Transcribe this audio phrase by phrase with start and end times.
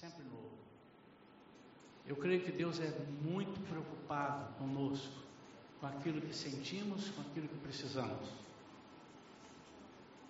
[0.00, 0.48] sempre novo.
[2.06, 2.90] Eu creio que Deus é
[3.20, 5.12] muito preocupado conosco,
[5.78, 8.26] com aquilo que sentimos, com aquilo que precisamos.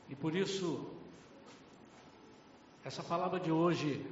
[0.08, 0.90] E por isso,
[2.84, 4.04] essa palavra de hoje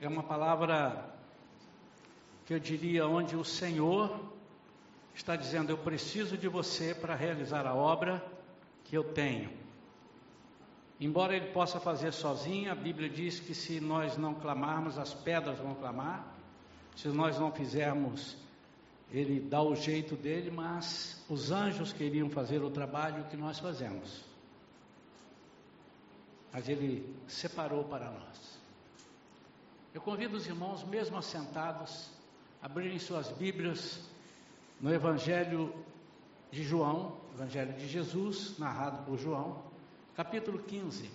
[0.00, 1.14] é uma palavra
[2.46, 4.32] que eu diria onde o Senhor
[5.14, 8.24] está dizendo: Eu preciso de você para realizar a obra
[8.84, 9.63] que eu tenho.
[11.00, 15.58] Embora ele possa fazer sozinho, a Bíblia diz que se nós não clamarmos, as pedras
[15.58, 16.32] vão clamar.
[16.94, 18.36] Se nós não fizermos,
[19.10, 24.24] ele dá o jeito dele, mas os anjos queriam fazer o trabalho que nós fazemos.
[26.52, 28.58] Mas ele separou para nós.
[29.92, 32.10] Eu convido os irmãos, mesmo assentados,
[32.62, 34.00] a abrirem suas Bíblias
[34.80, 35.74] no Evangelho
[36.50, 39.73] de João, Evangelho de Jesus, narrado por João,
[40.16, 41.10] capítulo 15.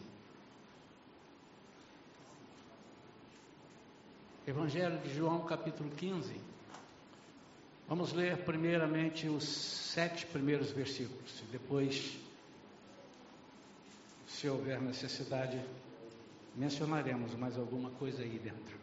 [4.46, 6.34] Evangelho de João, capítulo 15.
[7.88, 12.18] Vamos ler primeiramente os sete primeiros versículos, depois,
[14.28, 15.60] se houver necessidade,
[16.56, 18.79] mencionaremos mais alguma coisa aí dentro.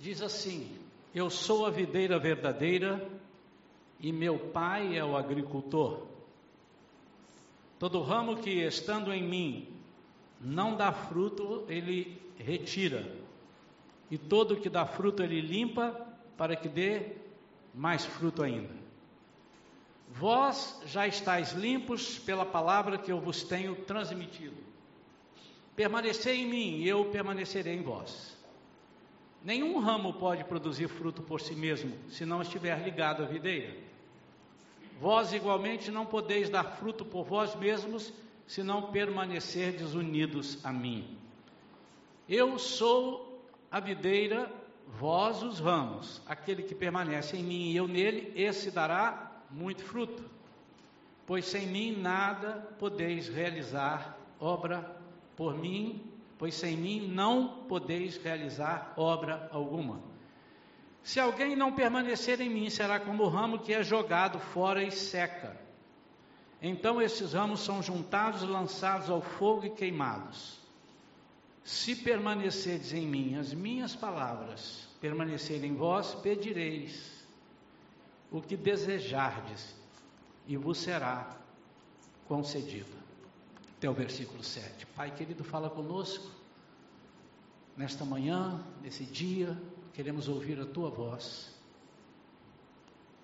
[0.00, 0.66] Diz assim:
[1.14, 3.06] Eu sou a videira verdadeira
[4.00, 6.06] e meu pai é o agricultor.
[7.78, 9.68] Todo ramo que estando em mim
[10.40, 13.14] não dá fruto, ele retira,
[14.10, 15.94] e todo que dá fruto ele limpa,
[16.34, 17.12] para que dê
[17.74, 18.74] mais fruto ainda.
[20.08, 24.56] Vós já estáis limpos pela palavra que eu vos tenho transmitido.
[25.76, 28.39] Permanecei em mim e eu permanecerei em vós.
[29.42, 33.74] Nenhum ramo pode produzir fruto por si mesmo, se não estiver ligado à videira.
[35.00, 38.12] Vós igualmente não podeis dar fruto por vós mesmos,
[38.46, 41.16] se não permanecerdes unidos a mim.
[42.28, 44.52] Eu sou a videira,
[44.98, 46.20] vós os ramos.
[46.26, 50.22] Aquele que permanece em mim e eu nele, esse dará muito fruto.
[51.26, 55.00] Pois sem mim nada podeis realizar obra
[55.36, 56.09] por mim
[56.40, 60.00] pois sem mim não podeis realizar obra alguma.
[61.02, 64.90] Se alguém não permanecer em mim, será como o ramo que é jogado fora e
[64.90, 65.54] seca.
[66.62, 70.58] Então esses ramos são juntados, lançados ao fogo e queimados.
[71.62, 77.22] Se permanecerdes em mim, as minhas palavras permanecerem em vós, pedireis
[78.32, 79.76] o que desejardes
[80.46, 81.36] e vos será
[82.26, 82.99] concedido
[83.80, 84.84] até o versículo 7.
[84.88, 86.30] Pai querido, fala conosco
[87.74, 89.58] nesta manhã, nesse dia,
[89.94, 91.50] queremos ouvir a tua voz,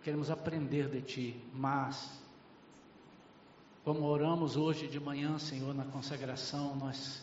[0.02, 2.22] queremos aprender de ti, mas,
[3.84, 7.20] como oramos hoje de manhã, Senhor, na consagração, nós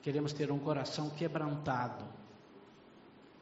[0.00, 2.06] queremos ter um coração quebrantado,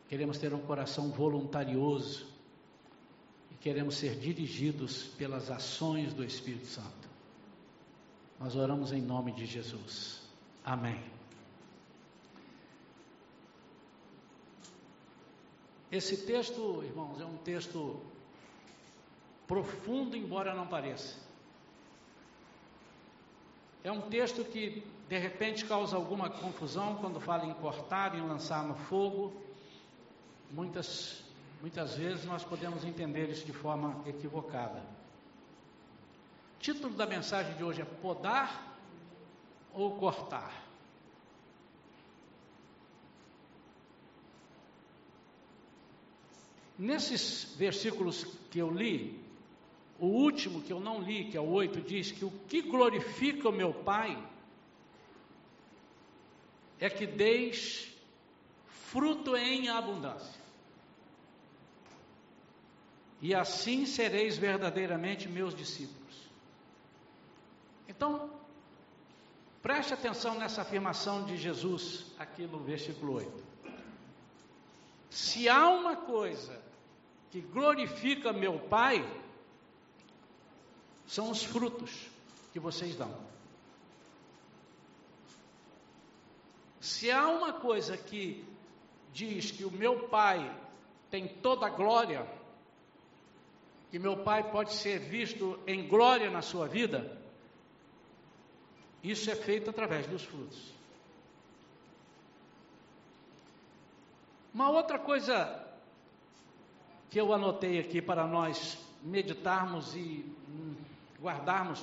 [0.08, 2.26] queremos ter um coração voluntarioso
[3.52, 6.99] e queremos ser dirigidos pelas ações do Espírito Santo.
[8.40, 10.22] Nós oramos em nome de Jesus.
[10.64, 10.98] Amém.
[15.92, 18.00] Esse texto, irmãos, é um texto
[19.46, 21.18] profundo, embora não pareça.
[23.84, 28.64] É um texto que de repente causa alguma confusão quando fala em cortar, em lançar
[28.64, 29.38] no fogo.
[30.50, 31.22] Muitas,
[31.60, 34.82] muitas vezes nós podemos entender isso de forma equivocada.
[36.60, 38.78] Título da mensagem de hoje é podar
[39.72, 40.62] ou cortar?
[46.78, 49.18] Nesses versículos que eu li,
[49.98, 53.48] o último que eu não li, que é o 8, diz que o que glorifica
[53.48, 54.22] o meu Pai
[56.78, 57.88] é que deis
[58.66, 60.40] fruto em abundância.
[63.22, 65.99] E assim sereis verdadeiramente meus discípulos.
[67.90, 68.30] Então,
[69.60, 73.44] preste atenção nessa afirmação de Jesus aqui no versículo 8.
[75.10, 76.56] Se há uma coisa
[77.32, 79.04] que glorifica meu Pai,
[81.04, 82.08] são os frutos
[82.52, 83.12] que vocês dão.
[86.80, 88.44] Se há uma coisa que
[89.12, 90.56] diz que o meu Pai
[91.10, 92.24] tem toda a glória,
[93.90, 97.19] que meu Pai pode ser visto em glória na sua vida,
[99.02, 100.72] isso é feito através dos frutos.
[104.52, 105.66] Uma outra coisa
[107.08, 110.74] que eu anotei aqui para nós meditarmos e hum,
[111.20, 111.82] guardarmos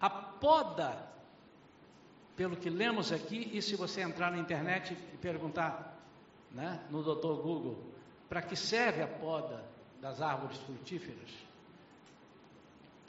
[0.00, 1.10] a poda,
[2.34, 5.96] pelo que lemos aqui, e se você entrar na internet e perguntar
[6.50, 7.40] né, no Dr.
[7.40, 7.78] Google,
[8.28, 9.64] para que serve a poda
[10.00, 11.30] das árvores frutíferas?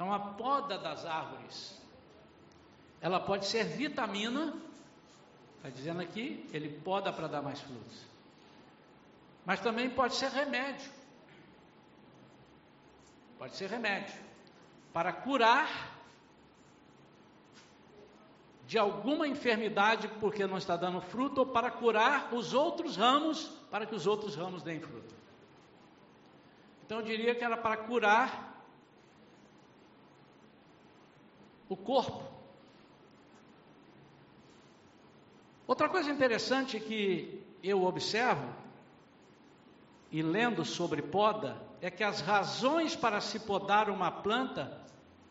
[0.03, 1.81] Então, a poda das árvores,
[2.99, 4.53] ela pode ser vitamina,
[5.55, 8.01] está dizendo aqui, ele poda para dar mais frutos,
[9.45, 10.91] mas também pode ser remédio.
[13.39, 14.13] Pode ser remédio
[14.91, 15.97] para curar
[18.67, 23.85] de alguma enfermidade porque não está dando fruto ou para curar os outros ramos para
[23.85, 25.15] que os outros ramos deem fruto.
[26.85, 28.52] Então eu diria que era para curar
[31.69, 32.23] o corpo.
[35.65, 38.47] Outra coisa interessante que eu observo
[40.11, 44.81] e lendo sobre poda é que as razões para se podar uma planta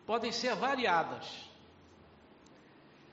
[0.06, 1.50] podem ser variadas.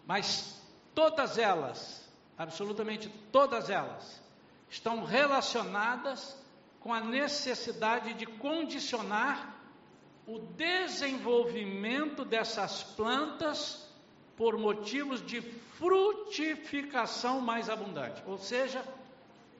[0.08, 0.60] Mas
[0.96, 4.22] todas elas, absolutamente todas elas,
[4.70, 6.36] estão relacionadas
[6.80, 9.59] com a necessidade de condicionar
[10.30, 13.84] o desenvolvimento dessas plantas
[14.38, 18.22] por motivos de frutificação mais abundante.
[18.28, 18.86] Ou seja,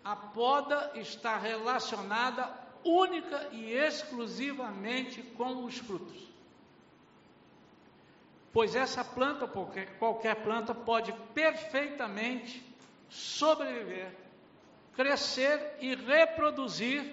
[0.04, 2.48] a poda está relacionada
[2.84, 6.30] única e exclusivamente com os frutos.
[8.54, 12.64] Pois essa planta, qualquer, qualquer planta, pode perfeitamente
[13.10, 14.16] sobreviver,
[14.96, 17.12] crescer e reproduzir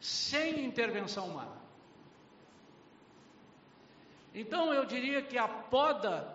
[0.00, 1.63] sem intervenção humana.
[4.34, 6.34] Então eu diria que a poda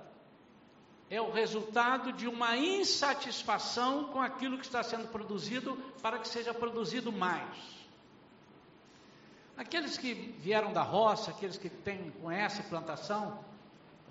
[1.10, 6.54] é o resultado de uma insatisfação com aquilo que está sendo produzido para que seja
[6.54, 7.80] produzido mais.
[9.58, 13.44] Aqueles que vieram da roça, aqueles que têm, conhecem plantação,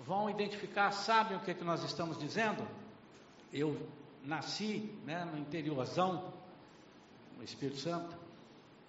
[0.05, 2.67] vão identificar, sabem o que, é que nós estamos dizendo?
[3.51, 3.89] Eu
[4.23, 6.31] nasci né, no interiorzão,
[7.35, 8.15] no Espírito Santo,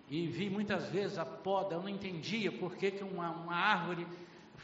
[0.08, 4.06] e vi muitas vezes a poda, eu não entendia por que, que uma, uma árvore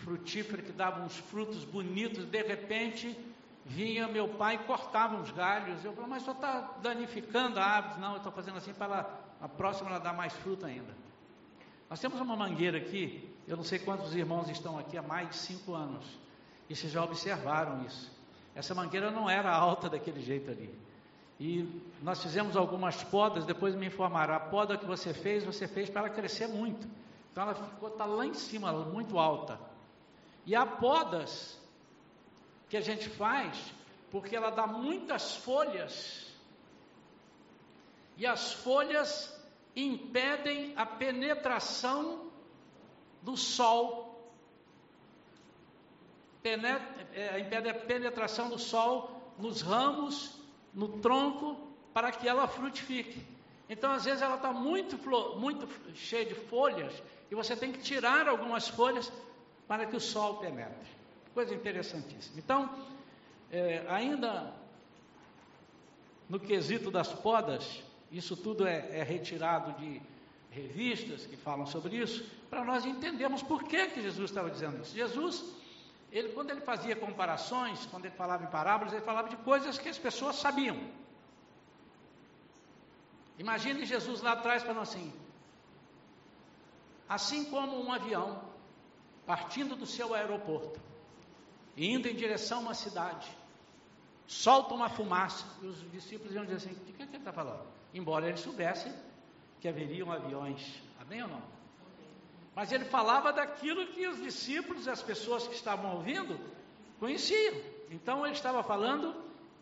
[0.04, 3.16] frutífera que dava uns frutos bonitos, de repente
[3.64, 5.84] vinha meu pai e cortava uns galhos.
[5.84, 8.00] Eu falei, mas só está danificando a árvore.
[8.00, 9.08] Não, eu estou fazendo assim para
[9.40, 10.94] a próxima ela dar mais fruto ainda.
[11.88, 15.36] Nós temos uma mangueira aqui, eu não sei quantos irmãos estão aqui há mais de
[15.36, 16.04] cinco anos.
[16.68, 18.10] E vocês já observaram isso.
[18.54, 20.72] Essa mangueira não era alta daquele jeito ali.
[21.38, 25.90] E nós fizemos algumas podas, depois me informaram, a poda que você fez, você fez
[25.90, 26.88] para ela crescer muito.
[27.30, 29.60] Então ela ficou tá lá em cima, muito alta.
[30.46, 31.60] E há podas
[32.68, 33.74] que a gente faz
[34.10, 36.32] porque ela dá muitas folhas.
[38.16, 39.36] E as folhas
[39.74, 42.30] impedem a penetração
[43.22, 44.06] do sol
[47.12, 50.38] é, impede a penetração do sol nos ramos,
[50.72, 51.56] no tronco,
[51.92, 53.26] para que ela frutifique.
[53.68, 54.96] Então, às vezes, ela está muito,
[55.38, 59.12] muito cheia de folhas e você tem que tirar algumas folhas
[59.66, 60.88] para que o sol penetre.
[61.34, 62.38] Coisa interessantíssima.
[62.38, 62.70] Então,
[63.50, 64.52] é, ainda
[66.28, 70.00] no quesito das podas, isso tudo é, é, retirado de
[70.50, 74.94] revistas que falam sobre isso, para nós entendermos por que, que Jesus estava dizendo isso.
[74.94, 75.44] Jesus
[76.10, 79.88] ele, quando ele fazia comparações, quando ele falava em parábolas, ele falava de coisas que
[79.88, 80.78] as pessoas sabiam.
[83.38, 85.12] Imagine Jesus lá atrás falando assim:
[87.08, 88.42] assim como um avião
[89.26, 90.80] partindo do seu aeroporto
[91.76, 93.28] indo em direção a uma cidade,
[94.26, 97.32] solta uma fumaça, e os discípulos iam dizer assim: de que, é que ele está
[97.32, 97.66] falando?
[97.92, 98.92] Embora eles soubessem
[99.60, 101.42] que haveriam aviões, amém ou não?
[102.54, 106.40] Mas ele falava daquilo que os discípulos as pessoas que estavam ouvindo
[106.98, 107.60] conheciam.
[107.90, 109.14] Então ele estava falando,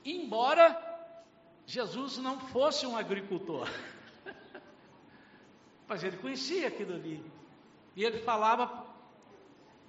[0.04, 0.80] embora
[1.66, 3.68] Jesus não fosse um agricultor.
[5.88, 7.24] Mas ele conhecia aquilo ali.
[7.96, 8.86] E ele falava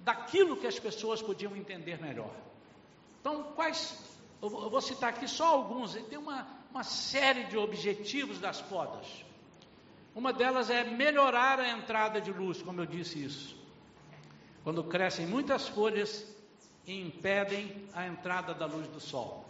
[0.06, 2.30] daquilo que as pessoas podiam entender melhor.
[3.20, 3.98] Então, quais.
[4.40, 5.94] Eu vou citar aqui só alguns.
[5.94, 9.24] Tem uma, uma série de objetivos das podas.
[10.14, 13.56] Uma delas é melhorar a entrada de luz, como eu disse isso.
[14.62, 16.24] Quando crescem muitas folhas
[16.86, 19.44] e impedem a entrada da luz do sol.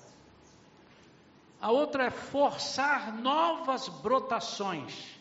[1.60, 5.16] A outra é forçar novas brotações.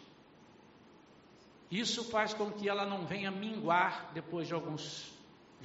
[1.70, 5.15] Isso faz com que ela não venha minguar depois de, alguns,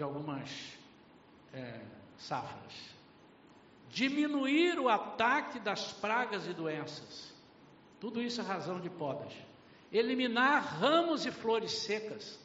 [0.00, 0.50] de algumas
[1.52, 1.82] é,
[2.16, 2.72] safras.
[3.90, 7.34] Diminuir o ataque das pragas e doenças.
[8.00, 9.32] Tudo isso é razão de podas
[9.92, 12.38] eliminar ramos e flores secas,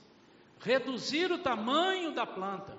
[0.60, 2.76] reduzir o tamanho da planta.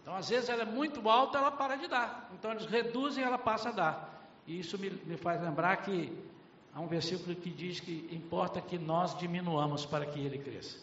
[0.00, 2.30] Então, às vezes, ela é muito alta, ela para de dar.
[2.34, 4.30] Então, eles reduzem ela passa a dar.
[4.46, 6.16] E isso me, me faz lembrar que
[6.74, 10.78] há um versículo que diz que importa que nós diminuamos para que ele cresça.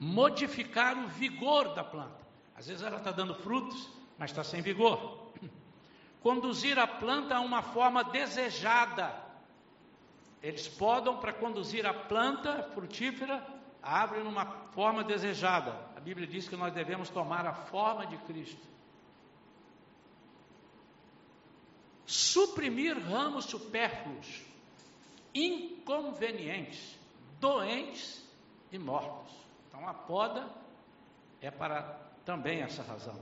[0.00, 2.26] Modificar o vigor da planta.
[2.56, 3.88] Às vezes ela está dando frutos,
[4.18, 5.30] mas está sem vigor.
[6.22, 9.14] Conduzir a planta a uma forma desejada.
[10.42, 13.46] Eles podam para conduzir a planta frutífera
[13.82, 15.72] a árvore numa forma desejada.
[15.96, 18.68] A Bíblia diz que nós devemos tomar a forma de Cristo.
[22.06, 24.44] Suprimir ramos supérfluos,
[25.34, 26.98] inconvenientes,
[27.38, 28.24] doentes
[28.72, 29.39] e mortos.
[29.80, 30.46] Então a poda
[31.40, 31.80] é para
[32.22, 33.18] também essa razão.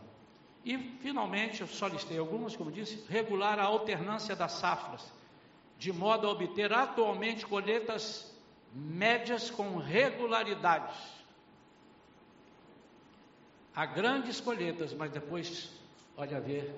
[0.65, 5.05] E, finalmente, eu só listei algumas, como disse, regular a alternância das safras,
[5.79, 8.35] de modo a obter atualmente colheitas
[8.75, 10.99] médias com regularidade.
[13.73, 15.71] Há grandes colheitas, mas depois
[16.17, 16.75] pode haver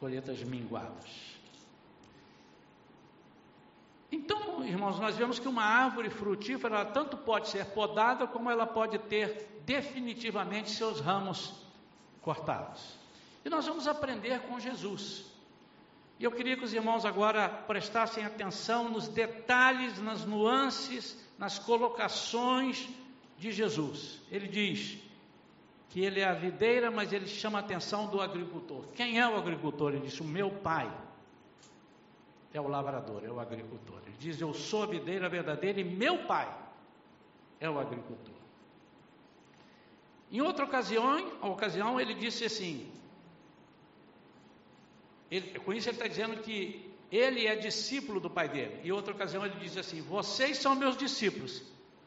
[0.00, 1.37] colheitas minguadas.
[4.10, 8.98] Então, irmãos, nós vemos que uma árvore frutífera tanto pode ser podada como ela pode
[8.98, 11.54] ter definitivamente seus ramos
[12.22, 12.98] cortados.
[13.44, 15.26] E nós vamos aprender com Jesus.
[16.18, 22.88] E eu queria que os irmãos agora prestassem atenção nos detalhes, nas nuances, nas colocações
[23.38, 24.20] de Jesus.
[24.30, 24.98] Ele diz
[25.90, 28.84] que ele é a videira, mas ele chama a atenção do agricultor.
[28.96, 29.92] Quem é o agricultor?
[29.92, 30.90] Ele diz: O meu pai
[32.52, 34.00] é o lavrador, é o agricultor.
[34.06, 36.48] Ele diz: Eu sou a videira verdadeira e meu pai
[37.60, 38.34] é o agricultor.
[40.30, 42.90] Em outra ocasião, ocasião ele disse assim:
[45.30, 48.80] ele, com isso ele está dizendo que ele é discípulo do pai dele.
[48.84, 51.62] Em outra ocasião ele diz assim: Vocês são meus discípulos,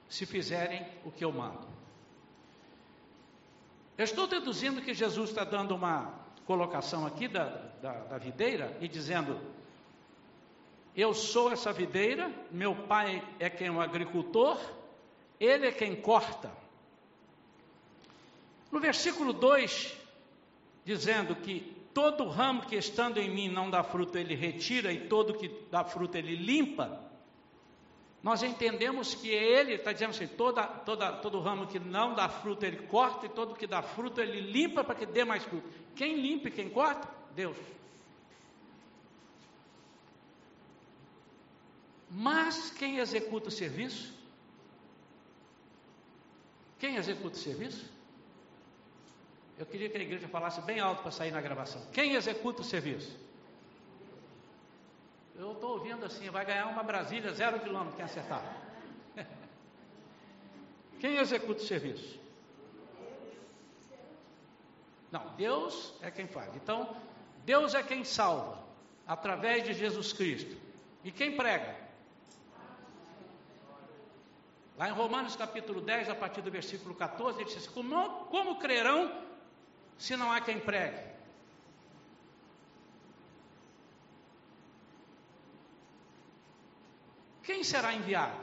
[0.09, 1.67] se fizerem o que eu mando.
[3.97, 7.45] Eu estou deduzindo que Jesus está dando uma colocação aqui da,
[7.81, 9.39] da, da videira e dizendo:
[10.95, 14.59] Eu sou essa videira, meu pai é quem é o agricultor,
[15.39, 16.51] ele é quem corta.
[18.71, 19.97] No versículo 2,
[20.83, 21.59] dizendo que
[21.93, 25.83] todo ramo que estando em mim não dá fruto, ele retira, e todo que dá
[25.83, 26.99] fruto, ele limpa.
[28.21, 32.65] Nós entendemos que ele está dizendo assim: toda, toda, todo ramo que não dá fruto,
[32.65, 35.67] ele corta, e todo que dá fruto, ele limpa para que dê mais fruto.
[35.95, 37.07] Quem limpa e quem corta?
[37.33, 37.57] Deus.
[42.13, 44.13] Mas quem executa o serviço?
[46.77, 47.89] Quem executa o serviço?
[49.57, 51.81] Eu queria que a igreja falasse bem alto para sair na gravação.
[51.93, 53.17] Quem executa o serviço?
[55.35, 58.43] Eu estou ouvindo assim, vai ganhar uma Brasília zero quilômetro, quem acertar.
[60.99, 62.19] Quem executa o serviço?
[65.11, 66.55] Não, Deus é quem faz.
[66.55, 66.95] Então,
[67.43, 68.63] Deus é quem salva,
[69.07, 70.55] através de Jesus Cristo.
[71.03, 71.90] E quem prega?
[74.81, 78.57] Lá em Romanos capítulo 10, a partir do versículo 14, ele diz: assim, como, como
[78.57, 79.11] crerão
[79.95, 81.03] se não há quem pregue?
[87.43, 88.39] Quem será enviado?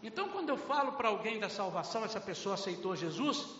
[0.00, 3.56] Então, quando eu falo para alguém da salvação, essa pessoa aceitou Jesus,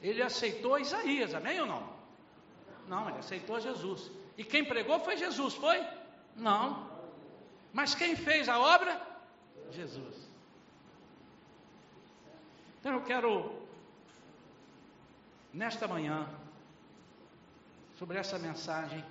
[0.00, 1.86] ele aceitou Isaías, amém ou não?
[2.88, 4.10] Não, ele aceitou Jesus.
[4.38, 5.86] E quem pregou foi Jesus, foi?
[6.34, 6.90] Não.
[7.74, 8.98] Mas quem fez a obra?
[9.70, 10.21] Jesus.
[12.82, 13.62] Então eu quero
[15.52, 16.26] Nesta manhã,
[17.98, 19.04] sobre essa mensagem,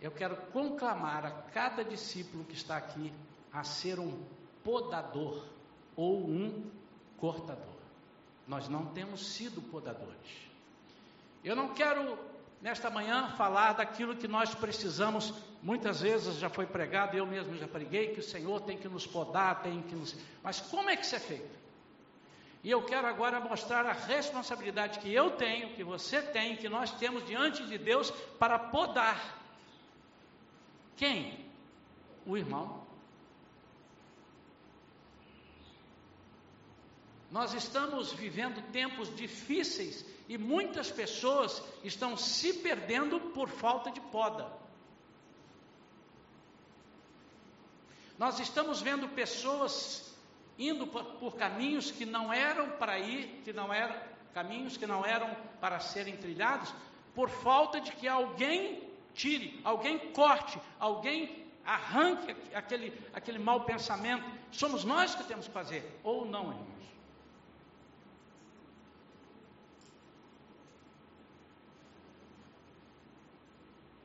[0.00, 3.12] eu quero conclamar a cada discípulo que está aqui
[3.52, 4.24] a ser um
[4.62, 5.44] podador
[5.96, 6.70] ou um
[7.18, 7.74] cortador.
[8.46, 10.48] Nós não temos sido podadores.
[11.42, 12.16] Eu não quero,
[12.62, 17.66] nesta manhã, falar daquilo que nós precisamos, muitas vezes já foi pregado, eu mesmo já
[17.66, 20.16] preguei, que o Senhor tem que nos podar, tem que nos.
[20.44, 21.65] Mas como é que isso é feito?
[22.66, 26.90] E eu quero agora mostrar a responsabilidade que eu tenho, que você tem, que nós
[26.90, 29.40] temos diante de Deus para podar.
[30.96, 31.48] Quem?
[32.26, 32.84] O irmão.
[37.30, 44.50] Nós estamos vivendo tempos difíceis e muitas pessoas estão se perdendo por falta de poda.
[48.18, 50.05] Nós estamos vendo pessoas
[50.58, 53.94] indo por, caminhos que não eram para ir, que não eram
[54.32, 56.72] caminhos que não eram para serem trilhados,
[57.14, 58.82] por falta de que alguém
[59.14, 64.24] tire, alguém corte, alguém arranque aquele, aquele mau pensamento.
[64.52, 66.76] Somos nós que temos que fazer, ou não, irmãos.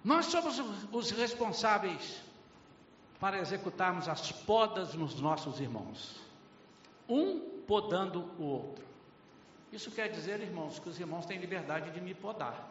[0.03, 0.57] Nós somos
[0.91, 2.21] os responsáveis
[3.19, 6.19] para executarmos as podas nos nossos irmãos,
[7.11, 8.85] um podando o outro.
[9.71, 12.69] Isso quer dizer, irmãos, que os irmãos têm liberdade de me podar.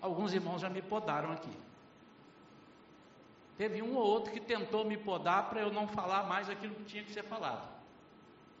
[0.00, 1.52] Alguns irmãos já me podaram aqui.
[3.56, 6.84] Teve um ou outro que tentou me podar para eu não falar mais aquilo que
[6.84, 7.66] tinha que ser falado.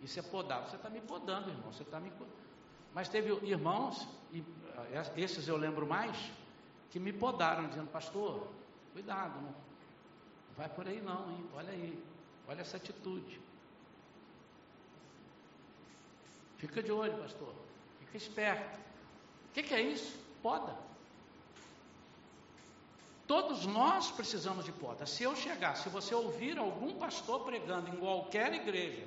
[0.02, 0.62] Isso é podar.
[0.62, 1.72] Você está me podando, irmão.
[1.72, 2.12] Você está me.
[2.94, 4.44] Mas teve irmãos, e
[4.92, 6.16] eh, esses eu lembro mais,
[6.90, 8.46] que me podaram, dizendo, pastor,
[8.92, 9.54] cuidado, não
[10.56, 11.44] vai por aí não, hein?
[11.54, 12.04] Olha aí,
[12.46, 13.40] olha essa atitude.
[16.66, 17.54] Fica de olho, pastor.
[18.00, 18.78] Fica esperto.
[19.50, 20.18] O que, que é isso?
[20.42, 20.74] Poda.
[23.26, 25.04] Todos nós precisamos de poda.
[25.04, 29.06] Se eu chegar, se você ouvir algum pastor pregando em qualquer igreja,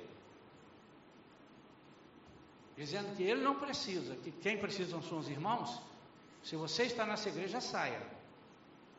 [2.76, 5.80] dizendo que ele não precisa, que quem precisam são os irmãos,
[6.44, 8.00] se você está nessa igreja, saia.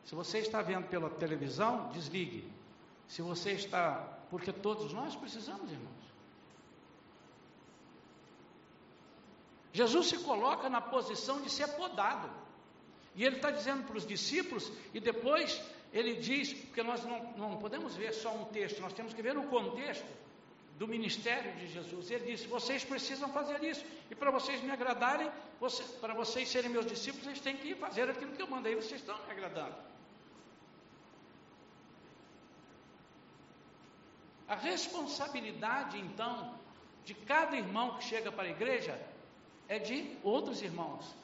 [0.04, 2.50] Se você está vendo pela televisão, desligue.
[3.08, 4.18] Se você está.
[4.30, 6.00] Porque todos nós precisamos, irmãos.
[9.72, 12.30] Jesus se coloca na posição de ser podado.
[13.14, 15.60] E ele está dizendo para os discípulos, e depois
[15.92, 19.36] ele diz, porque nós não, não podemos ver só um texto, nós temos que ver
[19.36, 20.06] o contexto
[20.78, 22.10] do ministério de Jesus.
[22.10, 26.70] Ele disse: vocês precisam fazer isso, e para vocês me agradarem, você, para vocês serem
[26.70, 29.74] meus discípulos, vocês têm que fazer aquilo que eu mandei, vocês estão me agradando.
[34.48, 36.58] A responsabilidade, então,
[37.04, 38.98] de cada irmão que chega para a igreja
[39.70, 41.14] é de outros irmãos.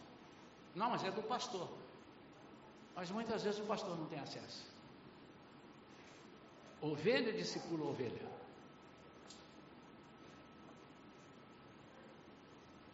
[0.73, 1.69] Não, mas é do pastor.
[2.95, 4.65] Mas muitas vezes o pastor não tem acesso.
[6.81, 8.37] Ovelha discipula ovelha.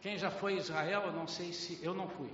[0.01, 2.33] Quem já foi a Israel, eu não sei se eu não fui,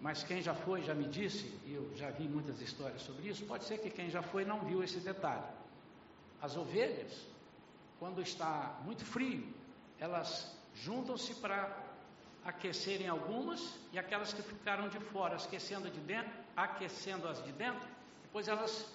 [0.00, 3.46] mas quem já foi já me disse, e eu já vi muitas histórias sobre isso,
[3.46, 5.46] pode ser que quem já foi não viu esse detalhe.
[6.42, 7.26] As ovelhas,
[7.98, 9.46] quando está muito frio,
[9.98, 11.87] elas juntam-se para
[12.48, 17.86] aquecerem algumas e aquelas que ficaram de fora, aquecendo de dentro, aquecendo as de dentro,
[18.22, 18.86] depois elas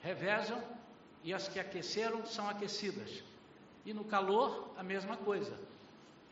[0.00, 0.60] revezam
[1.22, 3.22] e as que aqueceram são aquecidas.
[3.86, 5.56] E no calor, a mesma coisa.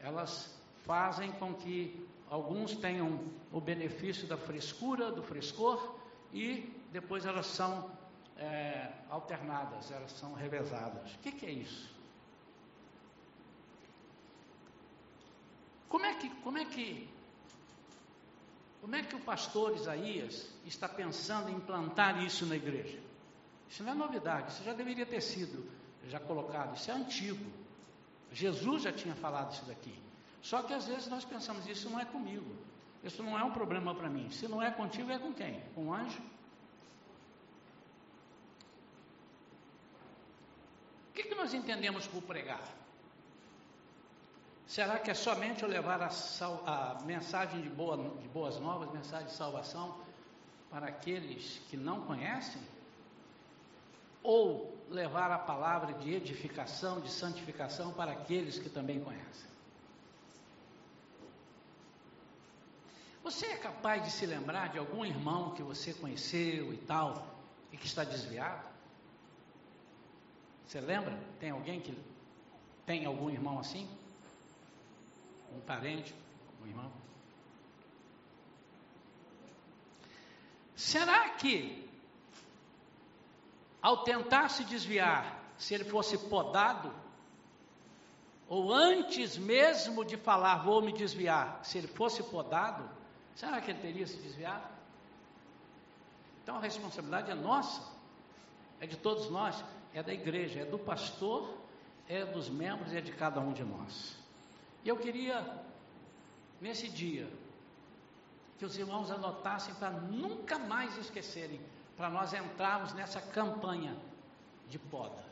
[0.00, 3.20] Elas fazem com que alguns tenham
[3.52, 5.94] o benefício da frescura, do frescor,
[6.32, 7.88] e depois elas são
[8.36, 11.14] é, alternadas, elas são revezadas.
[11.14, 11.94] O que, que é isso?
[15.92, 17.06] Como é que, como é que,
[18.80, 22.98] como é que o pastor Isaías está pensando em implantar isso na igreja?
[23.68, 25.70] Isso não é novidade, isso já deveria ter sido
[26.08, 27.44] já colocado, isso é antigo.
[28.32, 29.94] Jesus já tinha falado isso daqui.
[30.40, 32.56] Só que às vezes nós pensamos, isso não é comigo,
[33.04, 34.30] isso não é um problema para mim.
[34.30, 35.60] Se não é contigo, é com quem?
[35.74, 36.22] Com o anjo?
[41.10, 42.81] O que, que nós entendemos por pregar?
[44.72, 48.90] Será que é somente eu levar a, sal, a mensagem de, boa, de boas novas,
[48.90, 49.94] mensagem de salvação
[50.70, 52.62] para aqueles que não conhecem?
[54.22, 59.50] Ou levar a palavra de edificação, de santificação para aqueles que também conhecem?
[63.22, 67.26] Você é capaz de se lembrar de algum irmão que você conheceu e tal,
[67.70, 68.66] e que está desviado?
[70.66, 71.14] Você lembra?
[71.38, 71.94] Tem alguém que
[72.86, 73.86] tem algum irmão assim?
[75.56, 76.14] Um parente,
[76.62, 76.92] um irmão.
[80.74, 81.88] Será que,
[83.80, 86.92] ao tentar se desviar, se ele fosse podado,
[88.48, 92.88] ou antes mesmo de falar, vou me desviar, se ele fosse podado,
[93.34, 94.68] será que ele teria se desviado?
[96.42, 97.80] Então a responsabilidade é nossa,
[98.80, 101.56] é de todos nós, é da igreja, é do pastor,
[102.08, 104.21] é dos membros e é de cada um de nós.
[104.84, 105.44] E eu queria,
[106.60, 107.28] nesse dia,
[108.58, 111.60] que os irmãos anotassem para nunca mais esquecerem,
[111.96, 113.96] para nós entrarmos nessa campanha
[114.68, 115.24] de poda.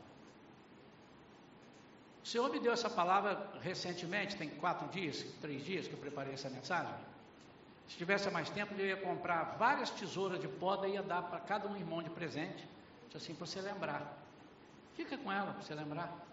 [2.23, 6.33] O Senhor me deu essa palavra recentemente, tem quatro dias, três dias que eu preparei
[6.33, 6.93] essa mensagem.
[7.87, 11.39] Se tivesse mais tempo, eu ia comprar várias tesouras de poda e ia dar para
[11.39, 12.65] cada um irmão de presente,
[13.13, 14.17] assim, para você lembrar.
[14.93, 16.30] Fica com ela para você lembrar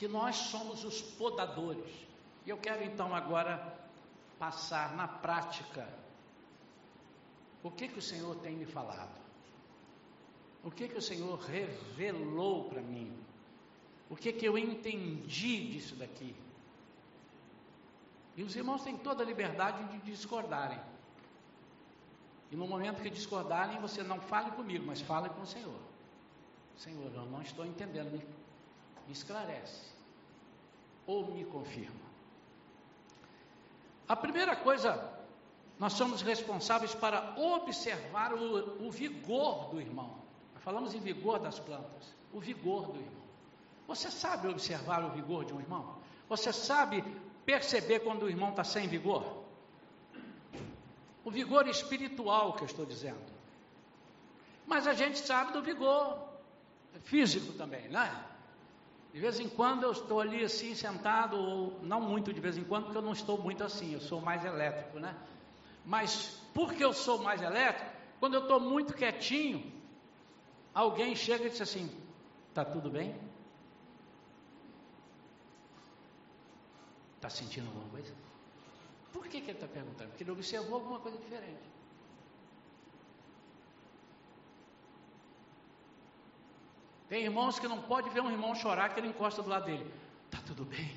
[0.00, 1.92] que nós somos os podadores.
[2.46, 3.78] E eu quero então agora
[4.38, 5.86] passar na prática
[7.62, 9.20] o que, que o Senhor tem me falado.
[10.64, 13.14] O que que o Senhor revelou para mim?
[14.08, 16.34] O que que eu entendi disso daqui?
[18.38, 20.80] E os irmãos têm toda a liberdade de discordarem.
[22.50, 25.78] E no momento que discordarem, você não fale comigo, mas fale com o Senhor.
[26.78, 28.18] Senhor, eu não estou entendendo,
[29.08, 29.90] esclarece.
[31.06, 32.10] Ou me confirma.
[34.08, 35.08] A primeira coisa,
[35.78, 40.14] nós somos responsáveis para observar o, o vigor do irmão.
[40.56, 43.20] falamos em vigor das plantas, o vigor do irmão.
[43.86, 45.96] Você sabe observar o vigor de um irmão?
[46.28, 47.04] Você sabe
[47.44, 49.44] perceber quando o irmão está sem vigor?
[51.24, 53.30] O vigor espiritual que eu estou dizendo.
[54.66, 56.18] Mas a gente sabe do vigor
[57.02, 58.24] físico também, né?
[59.12, 62.64] De vez em quando eu estou ali assim sentado, ou não muito de vez em
[62.64, 65.16] quando, porque eu não estou muito assim, eu sou mais elétrico, né?
[65.84, 69.72] Mas porque eu sou mais elétrico, quando eu estou muito quietinho,
[70.72, 71.90] alguém chega e diz assim:
[72.50, 73.14] Está tudo bem?
[77.16, 78.14] Está sentindo alguma coisa?
[79.12, 80.10] Por que, que ele está perguntando?
[80.10, 81.69] Porque ele observou alguma coisa diferente.
[87.10, 89.92] Tem irmãos que não pode ver um irmão chorar que ele encosta do lado dele.
[90.26, 90.94] Está tudo bem?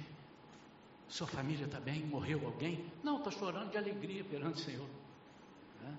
[1.07, 2.01] Sua família está bem?
[2.03, 2.85] Morreu alguém?
[3.03, 4.87] Não, estou chorando de alegria perante o Senhor.
[5.83, 5.91] É.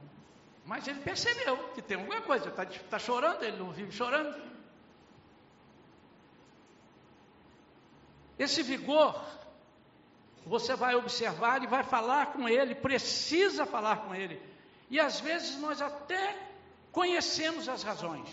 [0.65, 2.49] Mas ele percebeu que tem alguma coisa.
[2.49, 4.41] Está tá chorando, ele não vive chorando.
[8.39, 9.21] Esse vigor
[10.47, 14.41] você vai observar e vai falar com ele, precisa falar com ele.
[14.89, 16.39] E às vezes nós até
[16.93, 18.29] conhecemos as razões,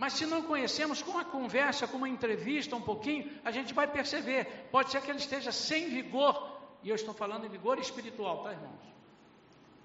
[0.00, 3.86] mas se não conhecemos, com uma conversa, com uma entrevista um pouquinho, a gente vai
[3.86, 4.46] perceber.
[4.70, 8.52] Pode ser que ele esteja sem vigor, e eu estou falando em vigor espiritual, tá,
[8.52, 8.80] irmãos?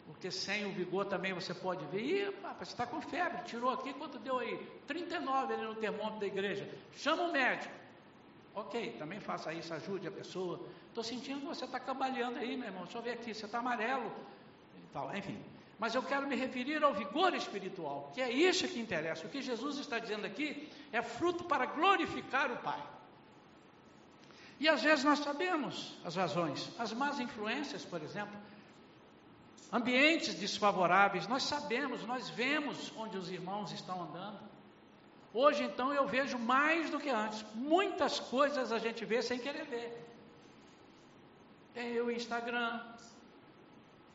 [0.08, 3.70] Porque sem o vigor também você pode ver, ih, papai, você está com febre, tirou
[3.72, 4.56] aqui, quanto deu aí?
[4.88, 6.66] 39 ali no termômetro da igreja.
[6.94, 7.74] Chama o médico.
[8.54, 10.66] Ok, também faça isso, ajude a pessoa.
[10.88, 12.84] Estou sentindo que você está cabalhando aí, meu irmão.
[12.84, 14.10] Deixa eu ver aqui, você está amarelo
[14.78, 15.18] e.
[15.18, 15.44] Enfim,
[15.78, 19.28] mas eu quero me referir ao vigor espiritual, que é isso que interessa.
[19.28, 22.82] O que Jesus está dizendo aqui é fruto para glorificar o Pai.
[24.60, 28.38] E às vezes nós sabemos as razões, as más influências, por exemplo,
[29.72, 34.40] ambientes desfavoráveis, nós sabemos, nós vemos onde os irmãos estão andando.
[35.34, 37.46] Hoje então eu vejo mais do que antes.
[37.54, 40.06] Muitas coisas a gente vê sem querer ver.
[41.74, 42.82] Tem o Instagram,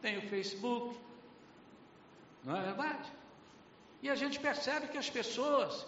[0.00, 0.98] tem o Facebook,
[2.44, 3.12] não é verdade?
[4.02, 5.86] E a gente percebe que as pessoas,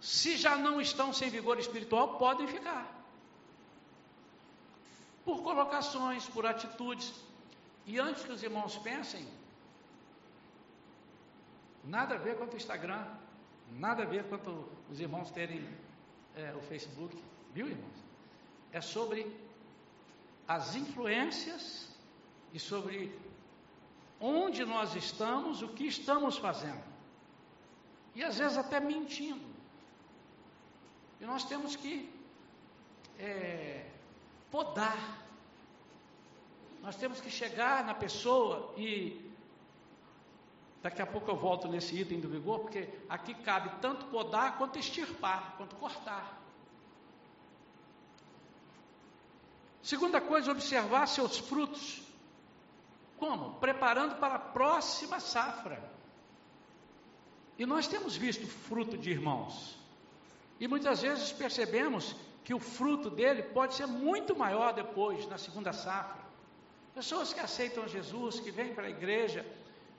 [0.00, 2.86] se já não estão sem vigor espiritual, podem ficar.
[5.24, 7.12] Por colocações, por atitudes.
[7.86, 9.26] E antes que os irmãos pensem,
[11.84, 13.04] Nada a ver com o Instagram,
[13.72, 15.66] nada a ver com os irmãos terem
[16.36, 17.16] é, o Facebook,
[17.54, 18.04] viu, irmãos?
[18.70, 19.26] É sobre
[20.46, 21.88] as influências
[22.52, 23.18] e sobre
[24.20, 26.82] onde nós estamos, o que estamos fazendo.
[28.14, 29.48] E às vezes até mentindo.
[31.20, 32.12] E nós temos que
[33.18, 33.86] é,
[34.50, 35.18] podar.
[36.82, 39.30] Nós temos que chegar na pessoa e
[40.82, 44.78] Daqui a pouco eu volto nesse item do vigor, porque aqui cabe tanto podar quanto
[44.78, 46.40] extirpar, quanto cortar.
[49.82, 52.02] Segunda coisa, observar seus frutos.
[53.20, 53.52] Como?
[53.60, 55.78] Preparando para a próxima safra.
[57.58, 59.78] E nós temos visto fruto de irmãos.
[60.58, 65.70] E muitas vezes percebemos que o fruto dele pode ser muito maior depois, na segunda
[65.70, 66.22] safra.
[66.94, 69.44] Pessoas que aceitam Jesus, que vêm para a igreja,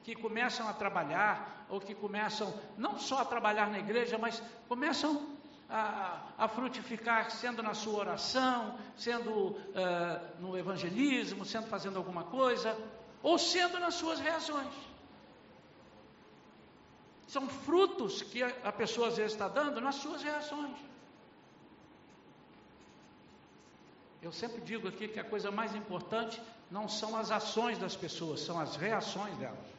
[0.04, 5.28] que começam a trabalhar, ou que começam não só a trabalhar na igreja, mas começam
[5.70, 9.60] a, a frutificar sendo na sua oração, sendo uh,
[10.40, 12.76] no evangelismo, sendo fazendo alguma coisa,
[13.24, 14.74] ou sendo nas suas reações.
[17.28, 20.76] São frutos que a, pessoa às vezes está dando nas suas reações.
[24.22, 28.42] Eu sempre digo aqui que a coisa mais importante não são as ações das pessoas,
[28.42, 29.72] são as reações delas.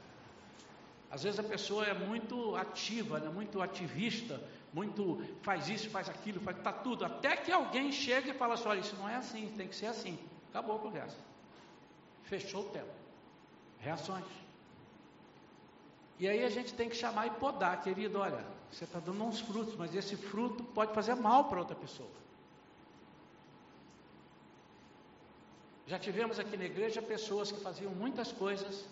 [1.10, 6.40] Às vezes a pessoa é muito ativa, né, muito ativista, muito faz isso, faz aquilo,
[6.40, 9.52] faz tá tudo, até que alguém chega e fala assim, olha, isso não é assim,
[9.56, 10.18] tem que ser assim.
[10.48, 11.18] Acabou a conversa.
[12.24, 13.01] Fechou o tempo.
[13.82, 14.24] Reações.
[16.18, 19.40] E aí a gente tem que chamar e podar, querido, olha, você está dando uns
[19.40, 22.08] frutos, mas esse fruto pode fazer mal para outra pessoa.
[25.86, 28.86] Já tivemos aqui na igreja pessoas que faziam muitas coisas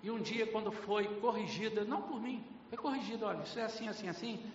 [0.00, 3.88] E um dia, quando foi corrigida, não por mim, foi corrigida, olha, isso é assim,
[3.88, 4.52] assim, assim.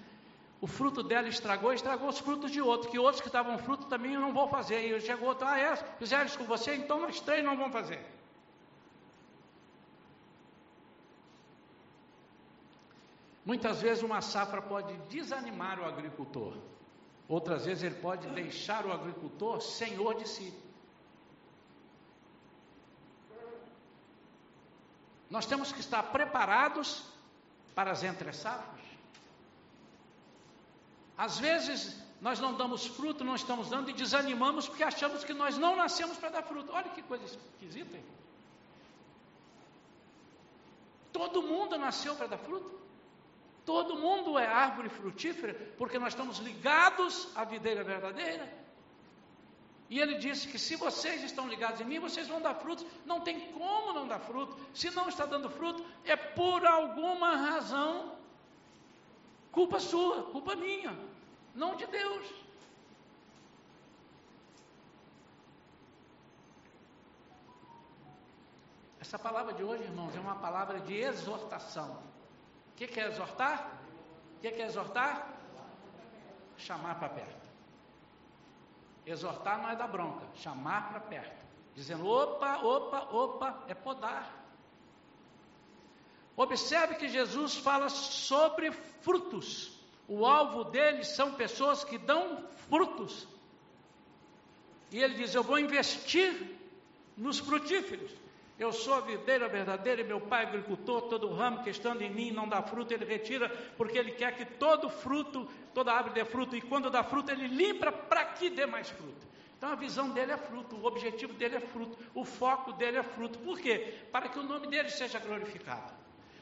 [0.62, 4.14] O fruto dela estragou, estragou os frutos de outro, que outros que estavam fruto também
[4.14, 4.80] eu não vou fazer.
[4.80, 8.00] E chegou outro, ah, é, fizeram isso com você, então nós três não vamos fazer.
[13.46, 16.58] Muitas vezes uma safra pode desanimar o agricultor,
[17.28, 20.54] outras vezes ele pode deixar o agricultor senhor de si.
[25.30, 27.04] Nós temos que estar preparados
[27.76, 28.86] para as entre-safras.
[31.18, 35.58] Às vezes nós não damos fruto, não estamos dando e desanimamos porque achamos que nós
[35.58, 36.72] não nascemos para dar fruto.
[36.72, 37.98] Olha que coisa esquisita.
[37.98, 38.06] Hein?
[41.12, 42.83] Todo mundo nasceu para dar fruto.
[43.66, 48.64] Todo mundo é árvore frutífera porque nós estamos ligados à videira verdadeira.
[49.90, 52.86] E ele disse que se vocês estão ligados em mim, vocês vão dar frutos.
[53.06, 54.58] Não tem como não dar fruto.
[54.74, 58.16] Se não está dando fruto, é por alguma razão.
[59.52, 60.98] Culpa sua, culpa minha,
[61.54, 62.26] não de Deus.
[69.00, 72.02] Essa palavra de hoje, irmãos, é uma palavra de exortação.
[72.74, 73.72] O que é exortar?
[74.38, 75.32] O que é exortar?
[76.58, 77.50] Chamar para perto.
[79.06, 84.44] Exortar não é dar bronca, chamar para perto, dizendo: opa, opa, opa, é podar.
[86.36, 89.80] Observe que Jesus fala sobre frutos.
[90.08, 93.28] O alvo deles são pessoas que dão frutos.
[94.92, 96.58] E ele diz: Eu vou investir
[97.16, 98.12] nos frutíferos.
[98.64, 102.10] Eu sou a videira verdadeira e meu pai é agricultor, todo ramo que estando em
[102.10, 106.24] mim não dá fruto, ele retira, porque ele quer que todo fruto, toda árvore dê
[106.24, 109.28] fruto, e quando dá fruto, ele limpa para que dê mais fruto.
[109.58, 113.04] Então a visão dele é fruto, o objetivo dele é fruto, o foco dele é
[113.04, 113.38] fruto.
[113.40, 114.00] Por quê?
[114.14, 115.92] Para que o nome dele seja glorificado.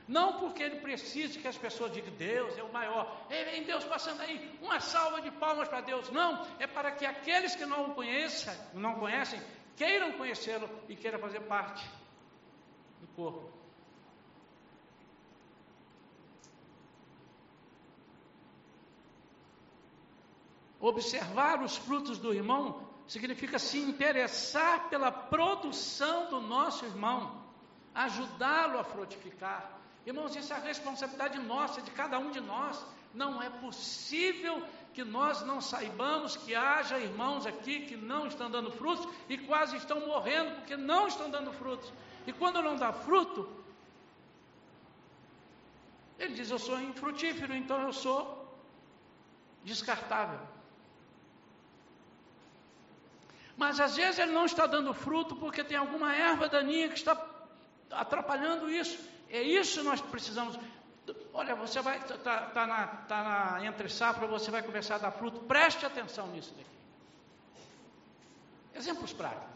[0.08, 3.26] Não porque ele precise que as pessoas digam Deus é o maior.
[3.32, 6.12] Ei, vem Deus passando aí, uma salva de palmas para Deus.
[6.12, 9.42] Não, é para que aqueles que não o conheçam, não conhecem,
[9.76, 11.84] queiram conhecê-lo e queiram fazer parte
[13.16, 13.50] corpo.
[20.80, 27.44] Observar os frutos do irmão significa se interessar pela produção do nosso irmão,
[27.94, 29.80] ajudá-lo a frutificar.
[30.06, 32.84] Irmãos, isso é a responsabilidade nossa, de cada um de nós.
[33.14, 38.72] Não é possível que nós não saibamos que haja irmãos aqui que não estão dando
[38.72, 41.92] frutos e quase estão morrendo porque não estão dando frutos.
[42.26, 43.50] E quando não dá fruto,
[46.20, 48.42] ele diz: Eu sou infrutífero, então eu sou
[49.64, 50.40] descartável.
[53.58, 57.14] Mas às vezes ele não está dando fruto porque tem alguma erva daninha que está
[57.92, 58.98] atrapalhando isso.
[59.30, 60.58] É isso que nós precisamos.
[61.34, 65.00] Olha, você vai estar tá, tá na, tá na entre safra, você vai começar a
[65.00, 65.40] dar fruto.
[65.42, 66.70] Preste atenção nisso daqui.
[68.74, 69.51] Exemplos práticos.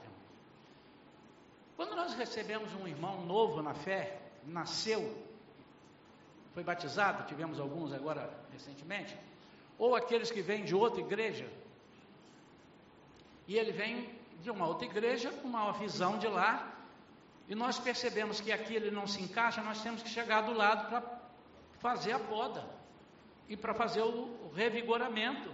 [1.75, 5.23] Quando nós recebemos um irmão novo na fé, nasceu,
[6.53, 9.17] foi batizado, tivemos alguns agora recentemente,
[9.77, 11.51] ou aqueles que vêm de outra igreja,
[13.45, 14.09] e ele vem
[14.41, 16.73] de uma outra igreja com uma visão de lá,
[17.47, 20.87] e nós percebemos que aqui ele não se encaixa, nós temos que chegar do lado
[20.87, 21.03] para
[21.79, 22.65] fazer a poda
[23.49, 25.51] e para fazer o, revigoramento,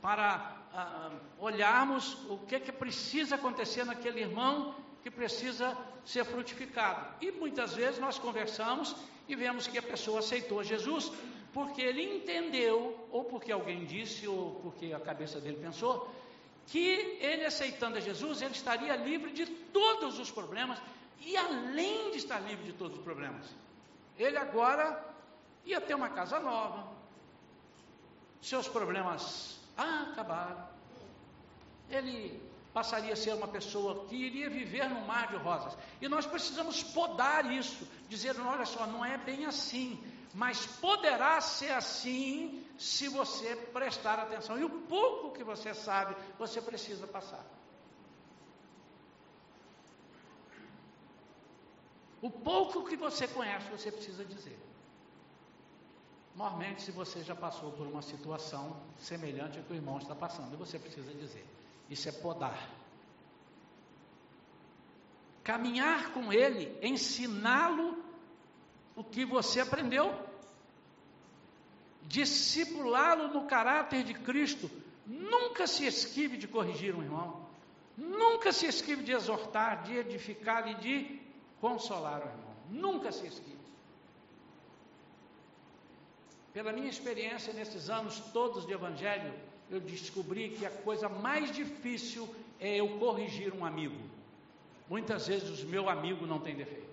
[0.00, 7.06] para ah, olharmos o que, que precisa acontecer naquele irmão que precisa ser frutificado.
[7.20, 8.94] E muitas vezes nós conversamos
[9.28, 11.12] e vemos que a pessoa aceitou Jesus
[11.52, 16.10] porque ele entendeu, ou porque alguém disse, ou porque a cabeça dele pensou,
[16.66, 20.80] que ele aceitando a Jesus, ele estaria livre de todos os problemas,
[21.20, 23.44] e além de estar livre de todos os problemas,
[24.18, 25.04] ele agora
[25.64, 26.90] ia ter uma casa nova,
[28.40, 30.66] seus problemas acabaram,
[31.90, 32.40] ele
[32.72, 35.76] passaria a ser uma pessoa que iria viver no mar de rosas.
[36.00, 40.02] E nós precisamos podar isso, dizer, olha só, não é bem assim,
[40.34, 44.58] mas poderá ser assim se você prestar atenção.
[44.58, 47.44] E o pouco que você sabe, você precisa passar.
[52.22, 54.58] O pouco que você conhece, você precisa dizer.
[56.34, 60.56] Normalmente, se você já passou por uma situação semelhante ao que o irmão está passando,
[60.56, 61.44] você precisa dizer.
[61.88, 62.70] Isso é podar.
[65.42, 68.02] Caminhar com ele, ensiná-lo
[68.94, 70.14] o que você aprendeu.
[72.02, 74.70] Discipulá-lo no caráter de Cristo.
[75.06, 77.46] Nunca se esquive de corrigir um irmão.
[77.96, 81.20] Nunca se esquive de exortar, de edificar e de
[81.60, 82.52] consolar o irmão.
[82.70, 83.62] Nunca se esquive.
[86.52, 89.32] Pela minha experiência nesses anos todos de evangelho,
[89.72, 92.28] eu descobri que a coisa mais difícil
[92.60, 93.98] é eu corrigir um amigo.
[94.88, 96.92] Muitas vezes o meu amigo não tem defeito.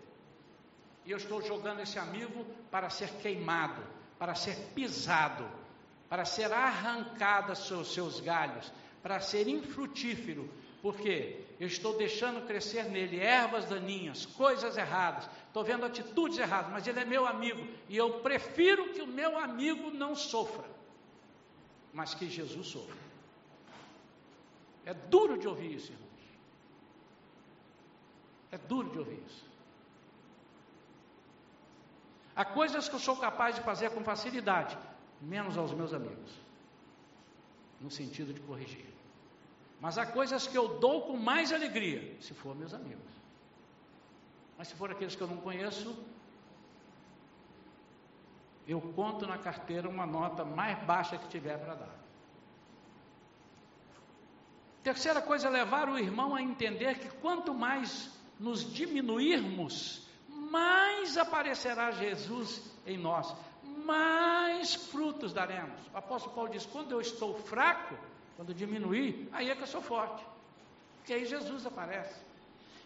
[1.06, 3.82] E eu estou jogando esse amigo para ser queimado,
[4.18, 5.46] para ser pisado,
[6.08, 8.72] para ser arrancado seus, seus galhos,
[9.04, 10.50] para ser infrutífero,
[10.82, 16.88] porque eu estou deixando crescer nele ervas daninhas, coisas erradas, estou vendo atitudes erradas, mas
[16.88, 20.79] ele é meu amigo e eu prefiro que o meu amigo não sofra,
[21.94, 23.10] mas que Jesus sofra.
[24.86, 26.10] É duro de ouvir isso, irmãos.
[28.52, 29.46] É duro de ouvir isso.
[32.36, 34.78] Há coisas que eu sou capaz de fazer com facilidade,
[35.22, 36.32] menos aos meus amigos,
[37.82, 38.86] no sentido de corrigir.
[39.82, 43.12] Mas há coisas que eu dou com mais alegria, se for meus amigos.
[44.58, 45.96] Mas se for aqueles que eu não conheço,
[48.72, 51.96] eu conto na carteira uma nota mais baixa que tiver para dar.
[54.84, 61.92] Terceira coisa é levar o irmão a entender que quanto mais nos diminuirmos, mais aparecerá
[61.92, 65.80] Jesus em nós, mais frutos daremos.
[65.92, 67.96] O apóstolo Paulo diz: quando eu estou fraco,
[68.36, 70.24] quando diminuir, aí é que eu sou forte.
[70.98, 72.22] Porque aí Jesus aparece.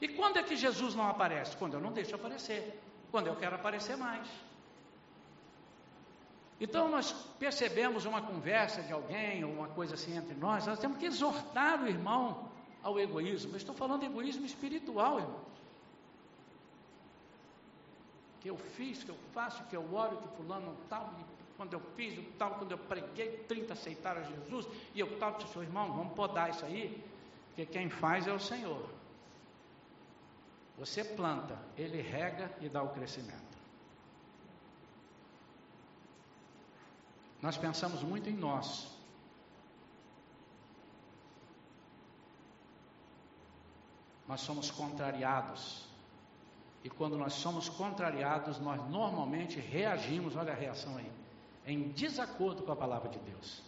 [0.01, 1.57] E quando é que Jesus não aparece?
[1.57, 2.81] Quando eu não deixo aparecer.
[3.11, 4.27] Quando eu quero aparecer mais.
[6.59, 10.97] Então nós percebemos uma conversa de alguém, ou uma coisa assim entre nós, nós temos
[10.97, 12.49] que exortar o irmão
[12.81, 13.53] ao egoísmo.
[13.53, 15.53] Eu estou falando de egoísmo espiritual, irmãos.
[18.41, 21.13] Que eu fiz, que eu faço, que eu oro, que fulano tal,
[21.55, 25.57] quando eu fiz o tal, quando eu preguei, 30 aceitaram Jesus, e eu tal, disse,
[25.59, 27.01] irmão, vamos podar isso aí,
[27.47, 28.89] porque quem faz é o Senhor.
[30.77, 33.52] Você planta, ele rega e dá o crescimento.
[37.43, 38.87] Nós pensamos muito em nós.
[44.25, 45.85] Nós somos contrariados.
[46.85, 51.11] E quando nós somos contrariados, nós normalmente reagimos, olha a reação aí
[51.65, 53.61] em desacordo com a palavra de Deus.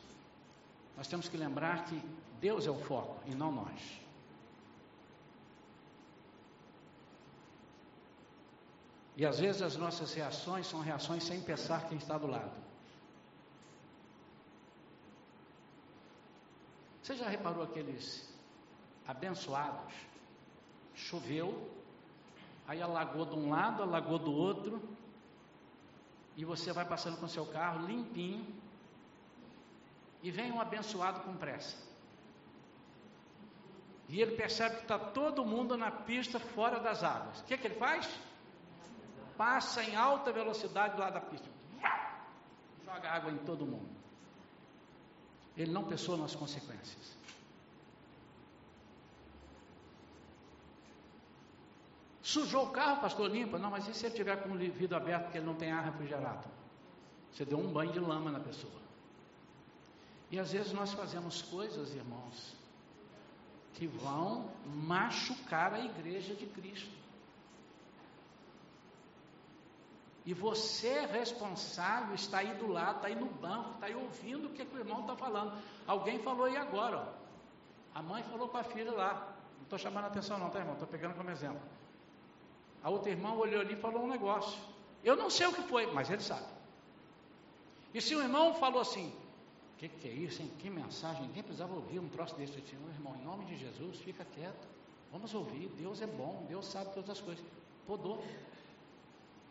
[0.96, 2.02] Nós temos que lembrar que
[2.40, 4.02] Deus é o foco e não nós.
[9.18, 12.65] E às vezes as nossas reações são reações sem pensar quem está do lado.
[17.06, 18.28] Você já reparou aqueles
[19.06, 19.94] abençoados?
[20.96, 21.72] Choveu,
[22.68, 24.82] aí alagou de um lado, alagou do outro,
[26.36, 28.44] e você vai passando com seu carro limpinho
[30.24, 31.78] e vem um abençoado com pressa.
[34.10, 37.40] E ele percebe que está todo mundo na pista fora das águas.
[37.42, 38.10] O que, que ele faz?
[39.38, 41.48] Passa em alta velocidade lado da pista.
[42.84, 43.95] Joga água em todo mundo.
[45.58, 47.16] Ele não pensou nas consequências.
[52.22, 53.58] Sujou o carro, pastor, limpa.
[53.58, 55.84] Não, mas e se ele tiver com o vidro aberto porque ele não tem ar
[55.84, 56.50] refrigerado?
[57.32, 58.82] Você deu um banho de lama na pessoa.
[60.32, 62.56] E às vezes nós fazemos coisas, irmãos,
[63.76, 67.05] que vão machucar a igreja de Cristo.
[70.26, 74.48] E você é responsável, está aí do lado, está aí no banco, está aí ouvindo
[74.48, 75.54] o que, o irmão está falando.
[75.86, 77.26] Alguém falou aí agora, ó.
[77.94, 79.36] A mãe falou com a filha lá.
[79.58, 80.74] Não estou chamando a atenção não, tá irmão?
[80.74, 81.62] Estou pegando como exemplo.
[82.84, 84.60] A outra irmã olhou ali e falou um negócio.
[85.04, 86.46] Eu não sei o que foi, mas ele sabe.
[87.94, 89.14] E se o irmão falou assim,
[89.74, 90.52] o que, que, é isso, hein?
[90.58, 92.54] Que mensagem, ninguém precisava ouvir um troço desse.
[92.54, 94.68] Eu disse, irmão, em nome de Jesus, fica quieto.
[95.12, 97.46] Vamos ouvir, Deus é bom, Deus sabe todas as coisas.
[97.86, 98.22] Podou.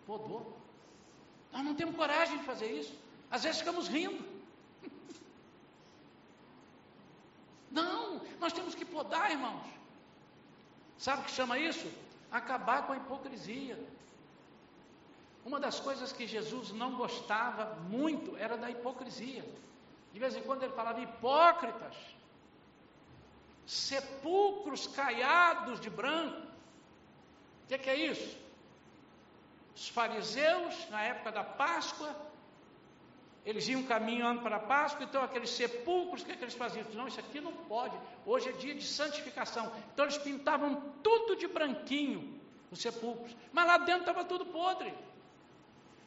[0.04, 0.63] Podou.
[1.55, 2.95] Nós não temos coragem de fazer isso.
[3.31, 4.23] Às vezes ficamos rindo.
[7.71, 9.67] Não, nós temos que podar, irmãos.
[10.99, 11.90] Sabe o que chama isso?
[12.35, 13.79] acabar com a hipocrisia.
[15.44, 19.44] Uma das coisas que Jesus não gostava muito era da hipocrisia.
[20.13, 21.94] De vez em quando ele falava hipócritas,
[23.67, 26.42] sepulcros caiados de branco.
[27.65, 28.37] O que, que é isso?
[29.75, 32.14] Os fariseus, na época da Páscoa,
[33.44, 36.87] eles iam caminhando para a Páscoa, então aqueles sepulcros, que, é que eles faziam?
[36.94, 39.70] Não, isso aqui não pode, hoje é dia de santificação.
[39.92, 44.94] Então eles pintavam tudo de branquinho, os sepulcros, mas lá dentro estava tudo podre.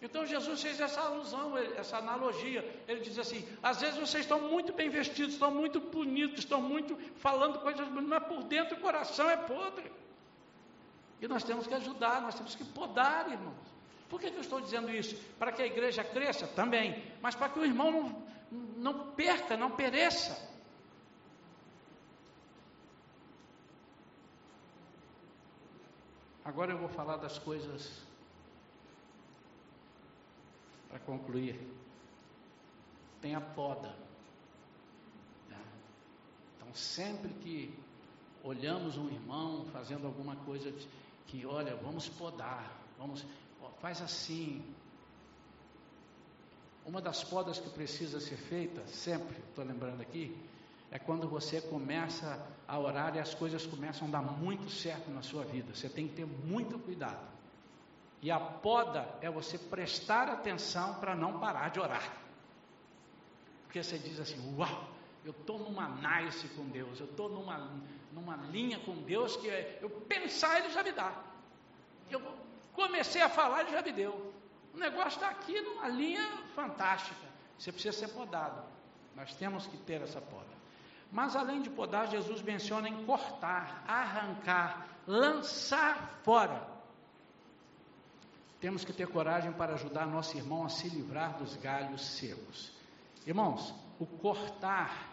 [0.02, 2.64] Então Jesus fez essa alusão, essa analogia.
[2.88, 6.98] Ele diz assim: às vezes vocês estão muito bem vestidos, estão muito bonitos, estão muito
[7.18, 9.92] falando coisas bonitas, mas por dentro o coração é podre.
[11.22, 13.78] E nós temos que ajudar, nós temos que podar, irmãos.
[14.10, 15.16] Por que, que eu estou dizendo isso?
[15.38, 16.48] Para que a igreja cresça?
[16.48, 17.04] Também.
[17.22, 18.24] Mas para que o irmão não,
[18.78, 20.48] não perca, não pereça.
[26.46, 28.02] Agora eu vou falar das coisas
[30.88, 31.60] para concluir.
[33.22, 33.94] Tem a poda.
[35.50, 35.60] Né?
[36.56, 37.78] Então, sempre que
[38.44, 40.72] olhamos um irmão fazendo alguma coisa
[41.28, 43.26] que, olha, vamos podar, vamos,
[43.80, 44.64] faz assim.
[46.86, 50.36] Uma das podas que precisa ser feita, sempre, estou lembrando aqui,
[50.90, 55.22] é quando você começa a orar e as coisas começam a dar muito certo na
[55.22, 55.76] sua vida.
[55.76, 57.28] Você tem que ter muito cuidado.
[58.22, 62.18] E a poda é você prestar atenção para não parar de orar.
[63.64, 64.90] Porque você diz assim: Uau,
[65.26, 67.70] eu estou numa nice com Deus, eu estou numa,
[68.12, 71.12] numa linha com Deus que é, eu pensar, Ele já me dá.
[72.10, 72.22] Eu
[72.74, 74.34] comecei a falar, Ele já me deu.
[74.74, 77.28] O negócio está aqui numa linha fantástica.
[77.58, 78.64] Você precisa ser podado.
[79.16, 80.46] Nós temos que ter essa poda.
[81.12, 86.68] Mas além de podar, Jesus menciona em cortar, arrancar, lançar fora.
[88.60, 92.72] Temos que ter coragem para ajudar nosso irmão a se livrar dos galhos secos.
[93.26, 95.10] Irmãos, o cortar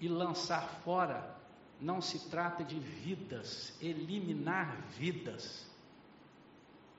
[0.00, 1.37] e lançar fora
[1.80, 5.66] não se trata de vidas, eliminar vidas,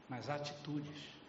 [0.08, 1.20] mas atitudes.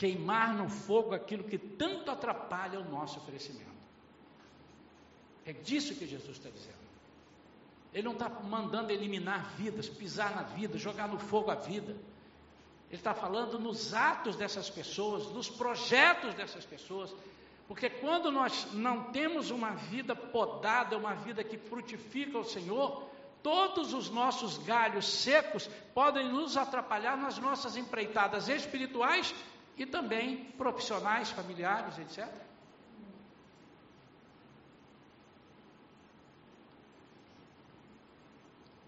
[0.00, 3.68] queimar no fogo aquilo que tanto atrapalha o nosso crescimento.
[5.44, 6.80] É disso que Jesus está dizendo.
[7.92, 11.92] Ele não está mandando eliminar vidas, pisar na vida, jogar no fogo a vida.
[12.88, 17.14] Ele está falando nos atos dessas pessoas, nos projetos dessas pessoas.
[17.70, 23.08] Porque quando nós não temos uma vida podada, uma vida que frutifica o Senhor,
[23.44, 29.32] todos os nossos galhos secos podem nos atrapalhar nas nossas empreitadas espirituais
[29.76, 32.28] e também profissionais, familiares, etc.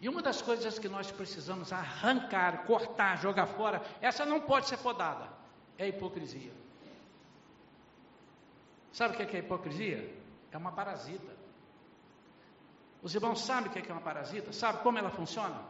[0.01, 4.79] E uma das coisas que nós precisamos arrancar, cortar, jogar fora, essa não pode ser
[4.79, 5.29] podada,
[5.79, 6.62] é a hipocrisia.
[8.93, 10.15] Sabe o que é, a hipocrisia?
[10.51, 11.33] É uma parasita.
[13.03, 14.53] Os irmãos sabem o que é uma parasita?
[14.53, 15.61] Sabe como ela funciona?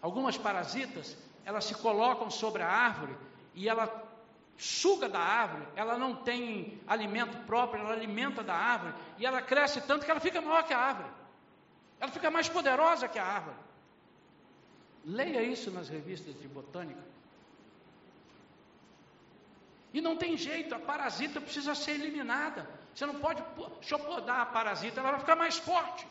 [0.00, 3.16] Algumas parasitas, elas se colocam sobre a árvore
[3.54, 3.86] e ela
[4.56, 9.80] suga da árvore, ela não tem alimento próprio, ela alimenta da árvore, e ela cresce
[9.80, 11.08] tanto que ela fica maior que a árvore.
[12.00, 13.56] Ela fica mais poderosa que a árvore.
[15.04, 17.11] Leia isso nas revistas de botânica.
[19.92, 22.68] E não tem jeito, a parasita precisa ser eliminada.
[22.94, 23.42] Você não pode
[23.82, 26.06] chopodar a parasita, ela vai ficar mais forte.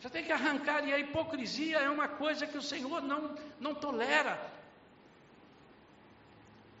[0.00, 3.74] Você tem que arrancar, e a hipocrisia é uma coisa que o Senhor não, não
[3.74, 4.50] tolera.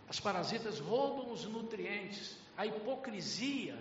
[0.08, 2.36] As parasitas roubam os nutrientes.
[2.56, 3.78] A hipocrisia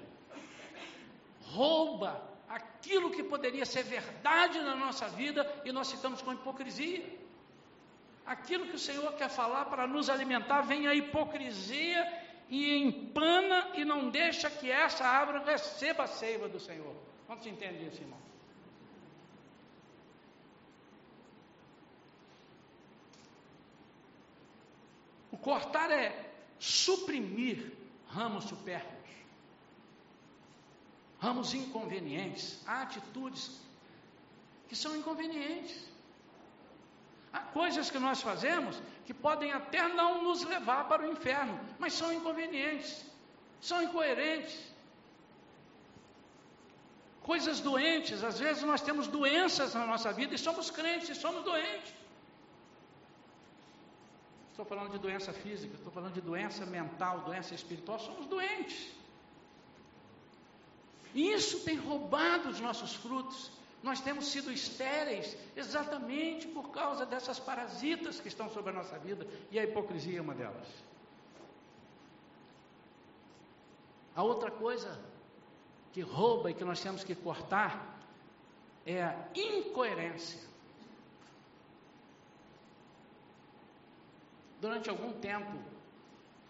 [1.42, 7.21] rouba aquilo que poderia ser verdade na nossa vida e nós ficamos com hipocrisia.
[8.34, 12.02] Aquilo que o Senhor quer falar para nos alimentar, vem a hipocrisia
[12.50, 16.96] e empana e não deixa que essa árvore receba a seiva do Senhor.
[17.28, 18.22] Quantos entendem isso, irmão?
[25.42, 27.74] cortar é suprimir
[28.08, 29.10] ramos supérfluos,
[31.20, 33.60] ramos inconvenientes, atitudes
[34.70, 35.91] que são inconvenientes.
[37.34, 41.94] Há coisas que nós fazemos que podem até não nos levar para o inferno, mas
[41.94, 43.06] são inconvenientes,
[43.62, 44.60] são incoerentes.
[47.22, 51.44] Coisas doentes, às vezes nós temos doenças na nossa vida e somos crentes e somos
[51.44, 52.02] doentes
[54.62, 58.92] estou falando de doença física, estou falando de doença mental, doença espiritual, somos doentes.
[61.16, 63.52] Isso tem roubado os nossos frutos.
[63.84, 69.26] Nós temos sido estéreis exatamente por causa dessas parasitas que estão sobre a nossa vida,
[69.50, 70.68] e a hipocrisia é uma delas.
[74.16, 75.00] A outra coisa
[75.94, 78.00] que rouba e que nós temos que cortar
[78.86, 80.40] é a incoerência.
[84.60, 85.58] Durante algum tempo,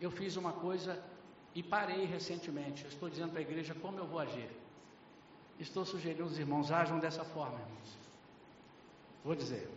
[0.01, 1.01] eu fiz uma coisa
[1.55, 2.83] e parei recentemente.
[2.83, 4.49] Eu estou dizendo para a igreja como eu vou agir.
[5.61, 7.97] Estou sugerindo aos irmãos, ajam dessa forma, irmãos.
[9.23, 9.69] Vou dizer.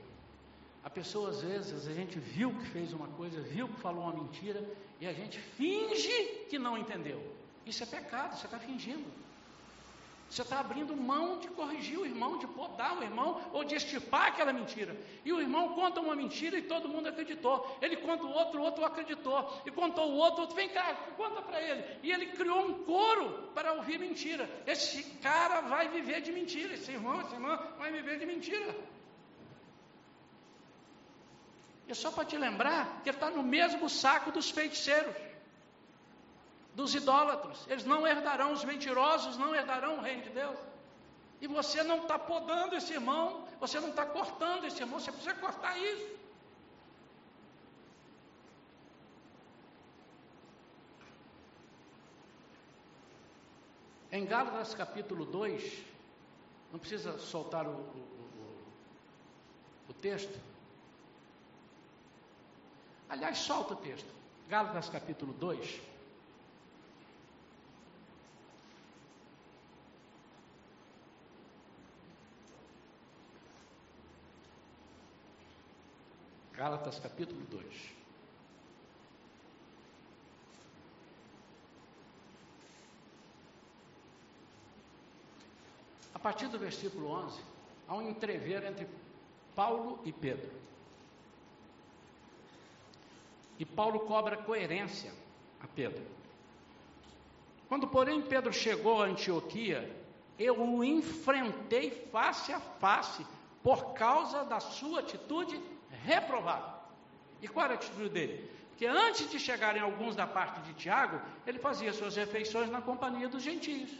[0.82, 4.14] A pessoa, às vezes, a gente viu que fez uma coisa, viu que falou uma
[4.14, 4.66] mentira,
[4.98, 7.22] e a gente finge que não entendeu.
[7.66, 9.04] Isso é pecado, você está fingindo.
[10.34, 14.26] Você está abrindo mão de corrigir o irmão, de podar o irmão ou de estipar
[14.26, 14.96] aquela mentira.
[15.24, 17.78] E o irmão conta uma mentira e todo mundo acreditou.
[17.80, 19.62] Ele conta o outro, o outro acreditou.
[19.64, 21.84] E contou o outro, o outro vem cá, conta para ele.
[22.02, 24.50] E ele criou um coro para ouvir mentira.
[24.66, 26.74] Esse cara vai viver de mentira.
[26.74, 28.74] Esse irmão, essa irmã vai viver de mentira.
[31.86, 35.14] E só para te lembrar que ele está no mesmo saco dos feiticeiros
[36.74, 37.64] dos idólatros.
[37.68, 40.58] Eles não herdarão, os mentirosos não herdarão o reino de Deus.
[41.40, 45.34] E você não está podando esse irmão, você não está cortando esse irmão, você precisa
[45.34, 46.24] cortar isso.
[54.10, 55.84] Em Gálatas capítulo 2,
[56.72, 58.64] não precisa soltar o, o, o,
[59.90, 60.38] o texto.
[63.08, 64.08] Aliás, solta o texto.
[64.48, 65.93] Gálatas capítulo 2.
[76.56, 77.66] Gálatas capítulo 2.
[86.14, 87.40] A partir do versículo 11,
[87.88, 88.88] há um entrever entre
[89.54, 90.50] Paulo e Pedro.
[93.58, 95.12] E Paulo cobra coerência
[95.60, 96.04] a Pedro.
[97.68, 99.90] Quando, porém, Pedro chegou a Antioquia,
[100.38, 103.26] eu o enfrentei face a face
[103.60, 105.60] por causa da sua atitude
[106.04, 106.72] reprovado.
[107.40, 108.50] E qual era a atitude dele?
[108.76, 113.28] Que antes de chegarem alguns da parte de Tiago, ele fazia suas refeições na companhia
[113.28, 113.90] dos gentios.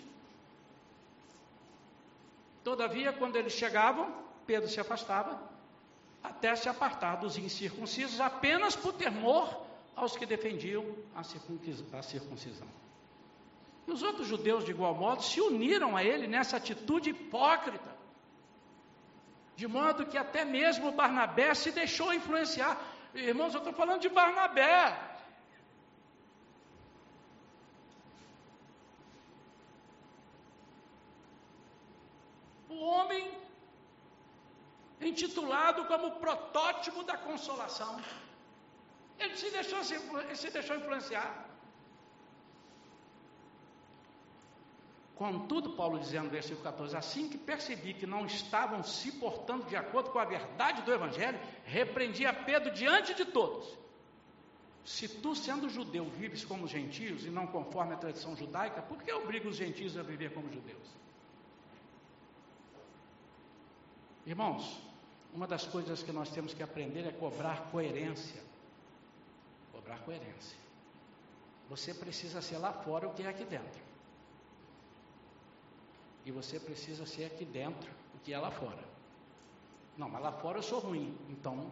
[2.63, 4.13] Todavia, quando eles chegavam,
[4.47, 5.41] Pedro se afastava,
[6.23, 10.85] até se apartar dos incircuncisos, apenas por temor aos que defendiam
[11.15, 11.23] a
[12.03, 12.67] circuncisão.
[13.87, 17.94] E os outros judeus, de igual modo, se uniram a ele nessa atitude hipócrita
[19.57, 22.77] de modo que até mesmo Barnabé se deixou influenciar.
[23.15, 24.79] Irmãos, eu estou falando de Barnabé.
[32.69, 33.33] O homem
[35.01, 38.01] intitulado como protótipo da consolação.
[39.19, 39.79] Ele se deixou,
[40.21, 41.44] ele se deixou influenciar.
[45.17, 49.77] Contudo, Paulo dizendo no versículo 14: Assim que percebi que não estavam se portando de
[49.77, 53.79] acordo com a verdade do Evangelho, repreendi a Pedro diante de todos.
[54.85, 59.13] Se tu, sendo judeu, vives como gentios e não conforme a tradição judaica, por que
[59.13, 60.87] obriga os gentios a viver como judeus?
[64.27, 64.81] Irmãos,
[65.33, 68.43] uma das coisas que nós temos que aprender é cobrar coerência.
[69.73, 70.59] Cobrar coerência.
[71.69, 73.94] Você precisa ser lá fora o que é aqui dentro.
[76.25, 78.83] E você precisa ser aqui dentro o que é lá fora.
[79.97, 81.17] Não, mas lá fora eu sou ruim.
[81.29, 81.71] Então,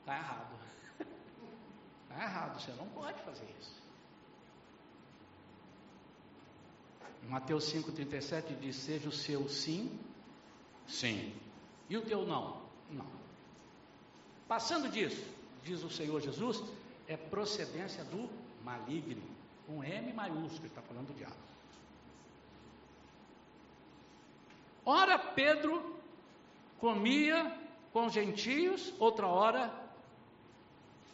[0.00, 0.54] está errado.
[2.10, 3.82] Está errado, você não pode fazer isso.
[7.28, 9.98] Mateus 5,37 diz: Seja o seu sim,
[10.86, 11.32] sim.
[11.88, 12.60] E o teu não?
[12.90, 13.06] Não.
[14.48, 15.24] Passando disso,
[15.62, 16.62] diz o Senhor Jesus,
[17.06, 18.28] é procedência do
[18.64, 19.22] maligno.
[19.66, 21.51] Com M maiúsculo, está falando do diabo.
[24.84, 25.96] Ora, Pedro
[26.78, 27.58] comia
[27.92, 29.82] com os gentios, outra hora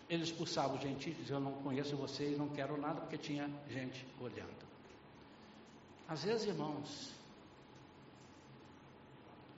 [0.09, 4.07] ele expulsava os gentios, dizia, eu não conheço vocês, não quero nada, porque tinha gente
[4.21, 4.67] olhando.
[6.09, 7.13] Às vezes, irmãos,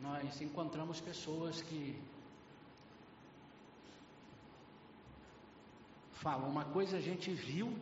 [0.00, 1.96] nós encontramos pessoas que
[6.14, 7.72] falam uma coisa a gente viu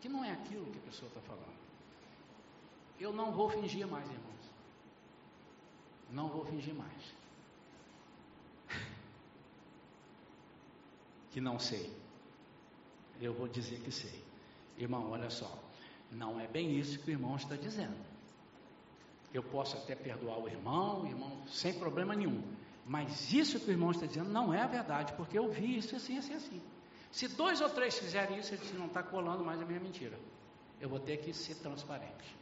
[0.00, 1.58] que não é aquilo que a pessoa está falando.
[2.98, 4.27] Eu não vou fingir mais, irmão.
[6.10, 7.14] Não vou fingir mais.
[11.30, 11.92] Que não sei.
[13.20, 14.24] Eu vou dizer que sei.
[14.78, 15.58] Irmão, olha só.
[16.10, 17.96] Não é bem isso que o irmão está dizendo.
[19.32, 22.42] Eu posso até perdoar o irmão, o irmão, sem problema nenhum.
[22.86, 25.94] Mas isso que o irmão está dizendo não é a verdade, porque eu vi isso
[25.94, 26.62] assim, assim, assim.
[27.10, 30.18] Se dois ou três fizerem isso, ele disse, não está colando mais a minha mentira.
[30.80, 32.36] Eu vou ter que ser transparente.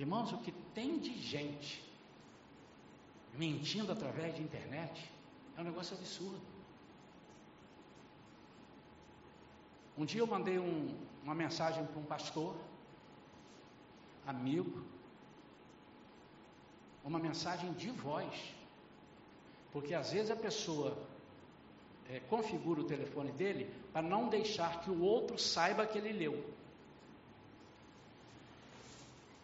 [0.00, 1.84] Irmãos, o que tem de gente
[3.34, 5.12] mentindo através de internet
[5.54, 6.40] é um negócio absurdo.
[9.98, 12.56] Um dia eu mandei um, uma mensagem para um pastor,
[14.26, 14.82] amigo,
[17.04, 18.54] uma mensagem de voz,
[19.70, 20.96] porque às vezes a pessoa
[22.08, 26.42] é, configura o telefone dele para não deixar que o outro saiba que ele leu.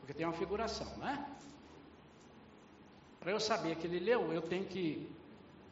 [0.06, 1.26] Porque tem uma figuração, né?
[3.18, 5.10] Para eu saber que ele leu, eu tenho que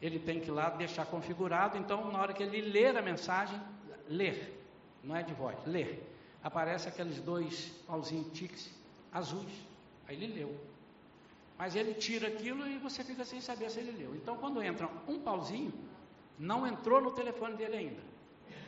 [0.01, 1.77] ele tem que ir lá deixar configurado.
[1.77, 3.57] Então, na hora que ele ler a mensagem,
[4.09, 4.61] ler,
[5.01, 6.05] não é de voz, ler,
[6.43, 8.69] aparece aqueles dois pauzinhos tiques
[9.09, 9.53] azuis.
[10.05, 10.53] Aí ele leu.
[11.57, 14.13] Mas ele tira aquilo e você fica sem saber se ele leu.
[14.17, 15.73] Então, quando entra um pauzinho,
[16.37, 18.01] não entrou no telefone dele ainda.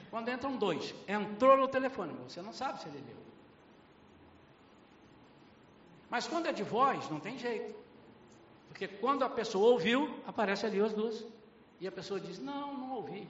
[0.09, 3.26] Quando entram dois, entrou no telefone, você não sabe se ele leu.
[6.09, 7.75] Mas quando é de voz, não tem jeito.
[8.69, 11.25] Porque quando a pessoa ouviu, aparece ali as duas.
[11.79, 13.27] E a pessoa diz: Não, não ouvi.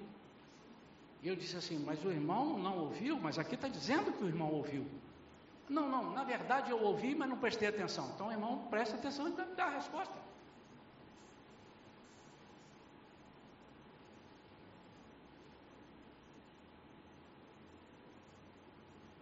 [1.22, 3.20] E eu disse assim: Mas o irmão não ouviu?
[3.20, 4.86] Mas aqui está dizendo que o irmão ouviu.
[5.70, 8.10] Não, não, na verdade eu ouvi, mas não prestei atenção.
[8.16, 10.16] Então, irmão, presta atenção e dá a resposta.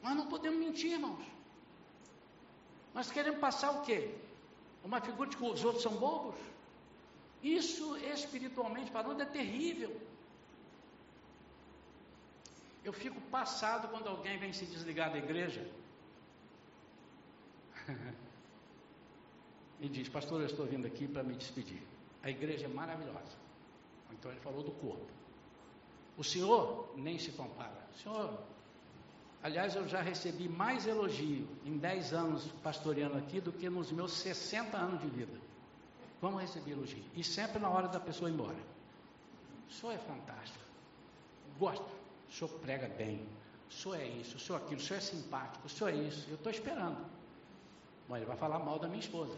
[0.04, 1.35] Nós não podemos mentir, irmãos.
[2.96, 4.16] Nós queremos passar o quê?
[4.84, 6.36] Uma figura de que os outros são bobos?
[7.44, 9.92] Isso espiritualmente falando é terrível.
[12.86, 15.70] Eu fico passado quando alguém vem se desligar da igreja
[19.82, 21.82] e diz: Pastor, eu estou vindo aqui para me despedir.
[22.24, 23.38] A igreja é maravilhosa.
[24.12, 25.12] Então ele falou do corpo.
[26.18, 27.86] O senhor nem se compara.
[27.94, 28.40] O senhor,
[29.46, 34.12] aliás, eu já recebi mais elogio em 10 anos pastoreando aqui do que nos meus
[34.14, 35.38] 60 anos de vida.
[36.20, 37.04] Vamos receber elogio.
[37.14, 38.58] E sempre na hora da pessoa ir embora.
[39.70, 40.66] O senhor é fantástico.
[41.60, 41.86] Gosto.
[42.28, 43.24] O senhor prega bem.
[43.70, 45.96] O senhor é isso, o senhor é aquilo, o senhor é simpático, o senhor é
[45.96, 46.28] isso.
[46.28, 46.98] Eu estou esperando.
[48.08, 49.38] Bom, ele vai falar mal da minha esposa.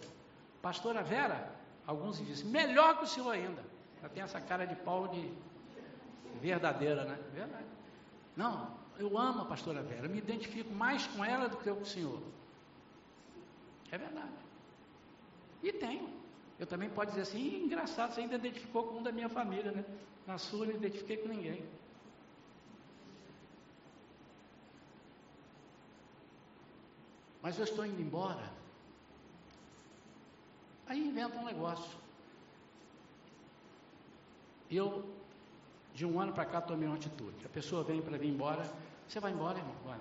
[0.62, 1.52] Pastora Vera,
[1.86, 3.62] alguns dizem, melhor que o senhor ainda.
[4.00, 5.30] Ela tem essa cara de pau de
[6.40, 7.20] verdadeira, né?
[7.34, 7.66] Verdade.
[8.36, 11.86] Não, eu amo a pastora Vera, me identifico mais com ela do que com o
[11.86, 12.22] senhor.
[13.92, 14.34] É verdade.
[15.64, 16.10] E tenho.
[16.60, 19.86] Eu também pode dizer assim, engraçado, você ainda identificou com um da minha família, né?
[20.26, 21.64] Na sua não identifiquei com ninguém.
[27.42, 28.52] Mas eu estou indo embora.
[30.88, 31.98] Aí inventa um negócio.
[34.70, 35.08] Eu,
[35.94, 37.46] de um ano para cá, tomei uma atitude.
[37.46, 38.70] A pessoa vem para vir embora.
[39.08, 39.76] Você vai embora, irmão?
[39.86, 40.00] Vai.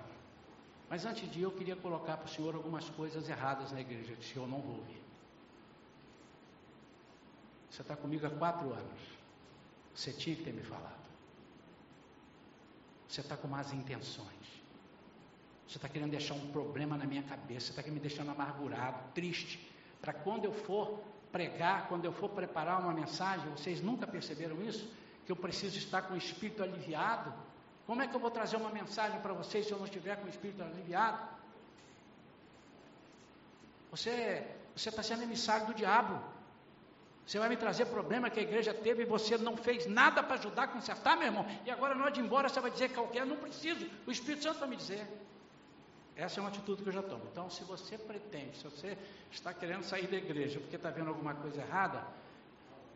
[0.89, 4.13] Mas antes de ir, eu queria colocar para o senhor algumas coisas erradas na igreja.
[4.13, 5.03] que o senhor não vou ouvir.
[7.69, 8.99] Você está comigo há quatro anos.
[9.93, 11.07] Você tinha que ter me falado.
[13.07, 14.27] Você está com más intenções.
[15.67, 17.73] Você está querendo deixar um problema na minha cabeça.
[17.73, 19.59] Você está me deixando amargurado, triste
[20.01, 20.99] para quando eu for
[21.31, 24.89] pregar, quando eu for preparar uma mensagem, vocês nunca perceberam isso?
[25.25, 27.33] Que eu preciso estar com o espírito aliviado?
[27.87, 30.25] Como é que eu vou trazer uma mensagem para vocês se eu não estiver com
[30.25, 31.25] o espírito aliviado?
[33.89, 36.21] Você está sendo emissário do diabo.
[37.25, 40.35] Você vai me trazer problema que a igreja teve e você não fez nada para
[40.35, 41.45] ajudar a consertar, meu irmão.
[41.65, 43.89] E agora, na hora de ir embora, você vai dizer que qualquer, não preciso.
[44.05, 45.07] O Espírito Santo vai me dizer.
[46.15, 47.23] Essa é uma atitude que eu já tomo.
[47.31, 48.97] Então, se você pretende, se você
[49.31, 52.05] está querendo sair da igreja porque está vendo alguma coisa errada,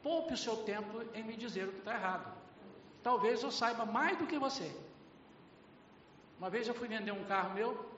[0.03, 2.40] poupe o seu tempo em me dizer o que está errado.
[3.03, 4.71] Talvez eu saiba mais do que você.
[6.37, 7.91] Uma vez eu fui vender um carro meu,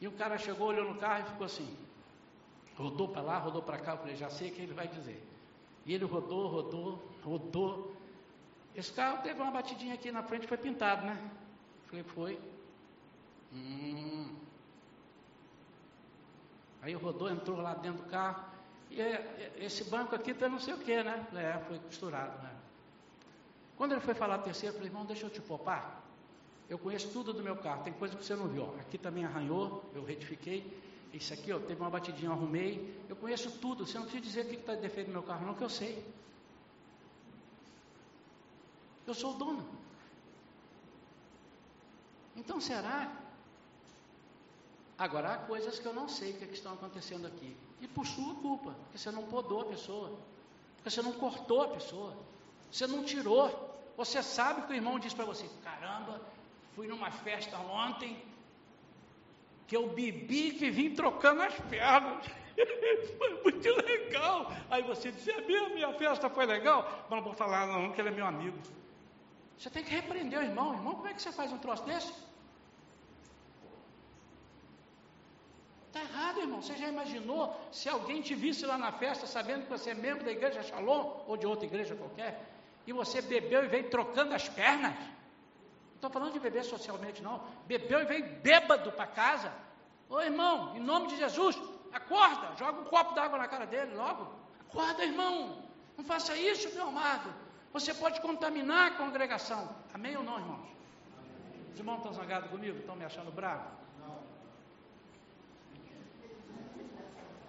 [0.00, 1.76] e o cara chegou, olhou no carro e ficou assim.
[2.76, 5.22] Rodou para lá, rodou para cá, eu falei, já sei o que ele vai dizer.
[5.84, 7.94] E ele rodou, rodou, rodou.
[8.74, 11.18] Esse carro teve uma batidinha aqui na frente, foi pintado, né?
[11.82, 12.40] Eu falei, foi.
[13.52, 14.34] Hum.
[16.80, 18.44] Aí rodou, entrou lá dentro do carro.
[18.90, 21.26] E é, é, esse banco aqui tá não sei o que, né?
[21.34, 22.59] É, foi costurado, né?
[23.80, 26.04] Quando ele foi falar terceiro, eu falei, irmão, deixa eu te poupar.
[26.68, 28.64] Eu conheço tudo do meu carro, tem coisa que você não viu.
[28.78, 30.78] Aqui também arranhou, eu retifiquei.
[31.14, 32.94] Isso aqui, ó, teve uma batidinha, eu arrumei.
[33.08, 35.46] Eu conheço tudo, você não precisa dizer o que está de defeito no meu carro,
[35.46, 36.04] não, que eu sei.
[39.06, 39.66] Eu sou o dono.
[42.36, 43.10] Então será
[44.98, 47.56] Agora, há coisas que eu não sei o que, é que estão acontecendo aqui.
[47.80, 50.18] E por sua culpa, porque você não podou a pessoa,
[50.76, 52.14] porque você não cortou a pessoa,
[52.70, 53.69] você não tirou.
[54.00, 56.14] Você sabe que o irmão diz para você: caramba,
[56.74, 58.12] fui numa festa ontem,
[59.66, 62.24] que eu bebi que vim trocando as pernas.
[63.18, 64.50] foi muito legal.
[64.70, 66.78] Aí você diz: é mesmo, minha festa foi legal?
[67.08, 68.56] Mas não vou falar, não, que ele é meu amigo.
[69.58, 70.72] Você tem que repreender o irmão.
[70.72, 72.14] Irmão, como é que você faz um troço desse?
[75.88, 76.62] Está errado, irmão.
[76.62, 80.24] Você já imaginou se alguém te visse lá na festa sabendo que você é membro
[80.24, 82.59] da igreja Shalom ou de outra igreja qualquer
[82.90, 84.96] e você bebeu e veio trocando as pernas?
[84.98, 87.40] Não estou falando de beber socialmente, não.
[87.64, 89.52] Bebeu e veio bêbado para casa.
[90.08, 91.56] Ô irmão, em nome de Jesus,
[91.92, 94.34] acorda, joga um copo d'água na cara dele logo.
[94.68, 95.62] Acorda, irmão.
[95.96, 97.32] Não faça isso, meu amado.
[97.72, 99.72] Você pode contaminar a congregação.
[99.94, 100.68] Amém ou não, irmãos?
[101.72, 102.76] Os irmãos estão zangados comigo?
[102.76, 103.70] Estão me achando bravo?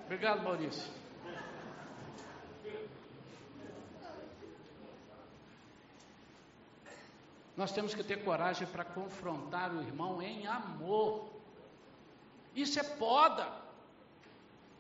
[0.06, 1.01] Obrigado, Maurício.
[7.62, 11.30] Nós temos que ter coragem para confrontar o irmão em amor.
[12.56, 13.48] Isso é poda.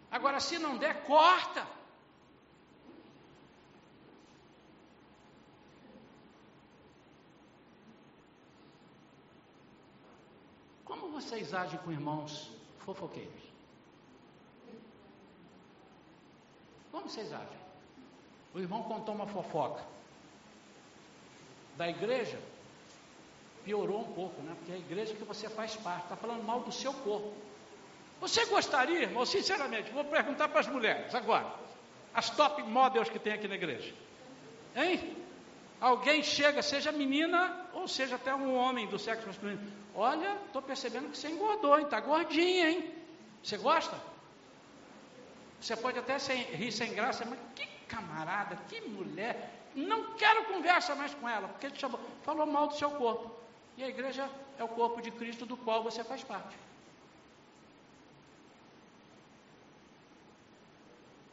[0.09, 1.63] Agora, se não der, corta.
[10.84, 13.43] Como vocês agem com irmãos fofoqueiros?
[16.91, 17.61] Como vocês agem?
[18.55, 19.86] O irmão contou uma fofoca
[21.77, 22.41] da igreja,
[23.64, 24.53] piorou um pouco, né?
[24.57, 27.34] Porque é a igreja que você faz parte, está falando mal do seu corpo.
[28.20, 31.51] Você gostaria, irmão, sinceramente, vou perguntar para as mulheres agora,
[32.14, 33.93] as top models que tem aqui na igreja.
[34.76, 35.18] Hein?
[35.80, 39.59] Alguém chega, seja menina ou seja até um homem do sexo masculino.
[39.95, 41.80] Olha, estou percebendo que você engordou?
[41.80, 42.93] Está gordinha, hein?
[43.43, 43.97] Você gosta?
[45.59, 49.68] Você pode até sem, rir sem graça, mas que camarada, que mulher.
[49.74, 53.40] Não quero conversa mais com ela, porque ele chamou, falou mal do seu corpo.
[53.78, 56.55] E a igreja é o corpo de Cristo do qual você faz parte.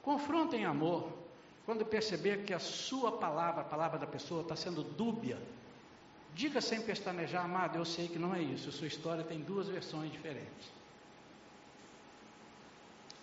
[0.03, 1.13] Confronta em amor.
[1.67, 5.39] Quando perceber que a sua palavra, a palavra da pessoa, está sendo dúbia,
[6.35, 8.73] diga sem pestanejar, amado, eu sei que não é isso.
[8.73, 10.73] Sua história tem duas versões diferentes.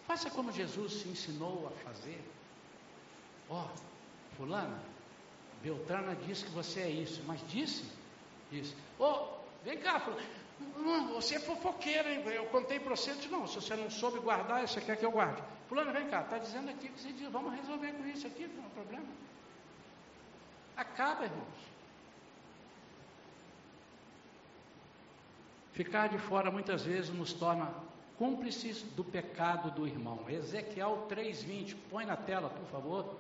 [0.06, 2.24] Faça como Jesus se ensinou a fazer.
[3.50, 4.80] Ó, oh, fulana,
[5.64, 7.84] Beltrana disse que você é isso, mas disse
[9.00, 9.28] Ô, oh,
[9.64, 10.24] vem cá, fulana.
[10.78, 12.24] Hum, você é fofoqueira, hein?
[12.28, 15.12] Eu contei para você, disse, não, se você não soube guardar, você quer que eu
[15.12, 15.42] guarde.
[15.68, 18.66] Fulano, vem cá, está dizendo aqui que você diz, vamos resolver com isso aqui, não
[18.66, 19.08] é problema.
[20.78, 21.76] Acaba, irmãos.
[25.74, 27.74] Ficar de fora muitas vezes nos torna
[28.18, 30.20] cúmplices do pecado do irmão.
[30.30, 33.18] Ezequiel 3:20, põe na tela, por favor.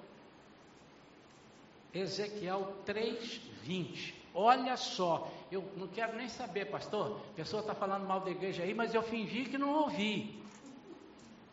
[1.93, 4.24] Ezequiel 3:20.
[4.37, 7.21] Olha só, eu não quero nem saber, pastor.
[7.31, 10.43] A pessoa está falando mal da igreja aí, mas eu fingi que não ouvi.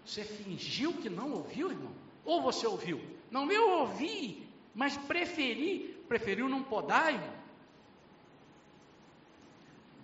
[0.05, 1.93] Você fingiu que não ouviu, irmão?
[2.25, 3.01] Ou você ouviu?
[3.31, 7.43] Não, eu ouvi, mas preferi, preferiu não podar, irmão.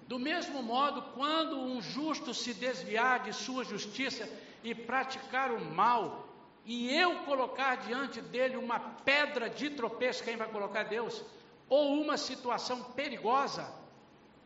[0.07, 4.29] Do mesmo modo, quando um justo se desviar de sua justiça
[4.63, 6.29] e praticar o mal,
[6.65, 11.25] e eu colocar diante dele uma pedra de tropeço, quem vai colocar Deus?
[11.69, 13.71] Ou uma situação perigosa,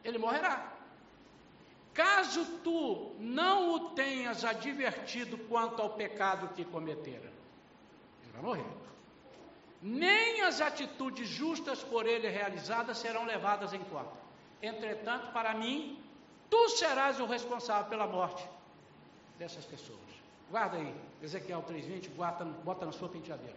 [0.04, 0.72] ele morrerá.
[1.94, 7.30] Caso tu não o tenhas advertido quanto ao pecado que cometera,
[8.22, 8.82] ele vai morrer.
[9.82, 14.12] Nem as atitudes justas por ele realizadas serão levadas em conta.
[14.62, 16.00] Entretanto, para mim,
[16.48, 18.48] tu serás o responsável pela morte
[19.38, 19.98] dessas pessoas.
[20.50, 22.10] Guarda aí, Ezequiel 3,20,
[22.64, 23.56] bota, na sua penteadeira.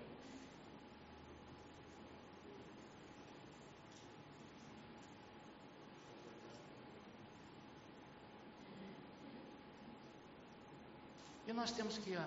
[11.47, 12.17] E nós temos que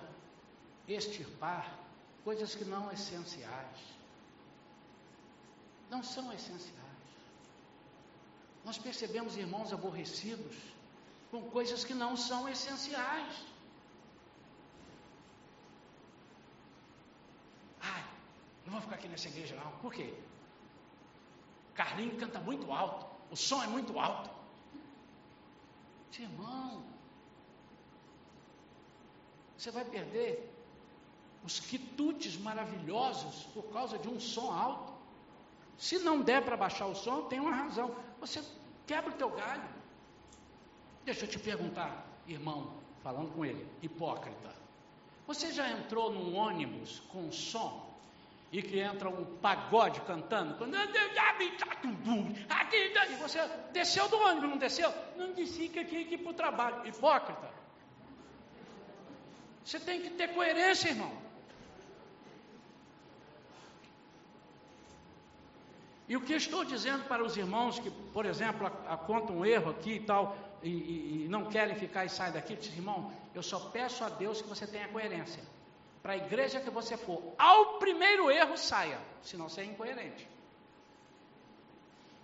[0.87, 1.73] extirpar
[2.25, 3.79] coisas que não essenciais.
[5.91, 6.79] Não são essenciais.
[8.65, 10.57] Nós percebemos irmãos aborrecidos
[11.31, 13.47] com coisas que não são essenciais.
[17.81, 18.05] Ai,
[18.65, 19.71] não vou ficar aqui nessa igreja não.
[19.79, 20.15] Por quê?
[21.75, 24.31] Carlinho canta muito alto, o som é muito alto.
[26.19, 26.83] Irmão,
[29.59, 30.55] você vai perder
[31.45, 34.93] os quitutes maravilhosos por causa de um som alto.
[35.77, 37.95] Se não der para baixar o som, tem uma razão.
[38.21, 38.41] Você
[38.87, 39.69] quebra o teu galho.
[41.05, 44.55] Deixa eu te perguntar, irmão, falando com ele, hipócrita.
[45.27, 47.89] Você já entrou num ônibus com som
[48.53, 50.55] e que entra um pagode cantando?
[50.55, 50.75] Quando
[53.11, 54.93] e você desceu do ônibus, não desceu?
[55.17, 56.87] Não disse que eu tinha que ir para o trabalho.
[56.87, 57.59] Hipócrita.
[59.69, 61.13] Você tem que ter coerência, irmão.
[66.09, 69.97] E o que estou dizendo para os irmãos que, por exemplo, apontam um erro aqui
[69.97, 73.61] e tal, e, e, e não querem ficar e saem daqui, diz, irmão, eu só
[73.69, 75.43] peço a Deus que você tenha coerência.
[76.03, 80.27] Para a igreja que você for, ao primeiro erro saia, senão você é incoerente.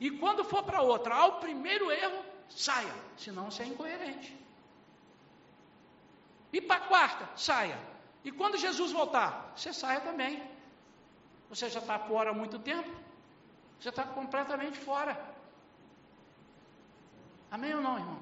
[0.01, 4.44] E quando for para outra, ao primeiro erro, saia, senão você é incoerente.
[6.57, 7.79] E para a quarta, saia.
[8.27, 10.35] E quando Jesus voltar, você saia também.
[11.49, 12.91] Você já está fora há muito tempo.
[13.79, 15.15] Você está completamente fora.
[17.51, 18.21] Amém ou não, irmão?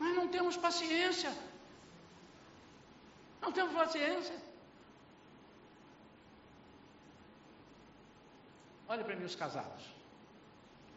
[0.00, 1.30] Nós não temos paciência.
[3.42, 4.36] Não temos paciência.
[8.88, 9.84] Olhe para mim os casados.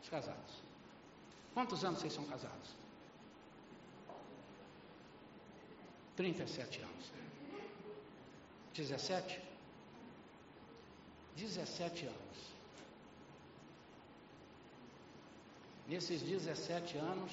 [0.02, 0.54] Os casados.
[1.54, 2.87] Quantos anos vocês são casados?
[6.18, 7.12] 37 anos.
[8.74, 9.40] 17?
[11.36, 12.18] 17 anos.
[15.88, 17.32] Nesses 17 anos,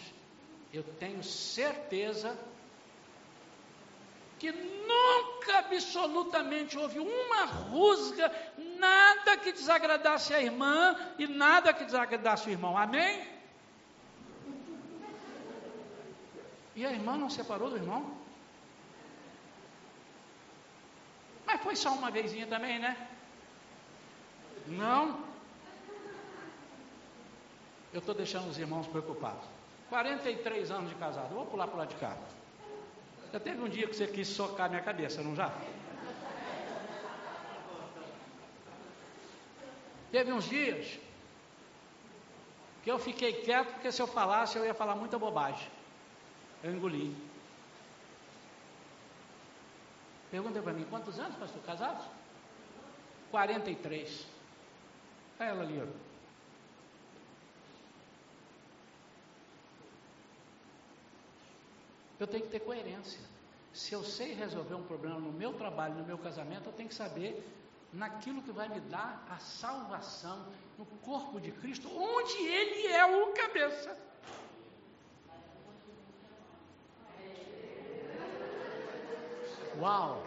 [0.73, 2.39] eu tenho certeza
[4.39, 8.31] que nunca absolutamente houve uma rusga,
[8.79, 12.77] nada que desagradasse a irmã e nada que desagradasse o irmão.
[12.77, 13.27] Amém?
[16.77, 18.24] E a irmã não separou do irmão?
[21.55, 22.97] Mas foi só uma vezinha também, né?
[24.67, 25.21] Não.
[27.93, 29.45] Eu estou deixando os irmãos preocupados.
[29.89, 31.33] 43 anos de casado.
[31.33, 32.17] vou pular para o lado de cá.
[33.33, 35.53] Já teve um dia que você quis socar minha cabeça, não já?
[40.11, 40.99] Teve uns dias
[42.83, 45.69] que eu fiquei quieto porque se eu falasse eu ia falar muita bobagem.
[46.65, 47.17] Eu engoli.
[50.35, 52.05] Pergunta para mim, quantos anos, pastor, casados?
[53.31, 54.27] 43.
[55.39, 55.87] Olha ela ali, ó.
[62.19, 63.21] Eu tenho que ter coerência.
[63.73, 66.97] Se eu sei resolver um problema no meu trabalho, no meu casamento, eu tenho que
[66.97, 67.49] saber
[67.93, 70.45] naquilo que vai me dar a salvação
[70.77, 73.97] no corpo de Cristo, onde Ele é o cabeça.
[79.81, 80.23] Uau!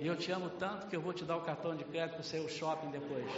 [0.00, 2.22] E eu te amo tanto que eu vou te dar o cartão de crédito para
[2.22, 3.30] você ir ao shopping depois.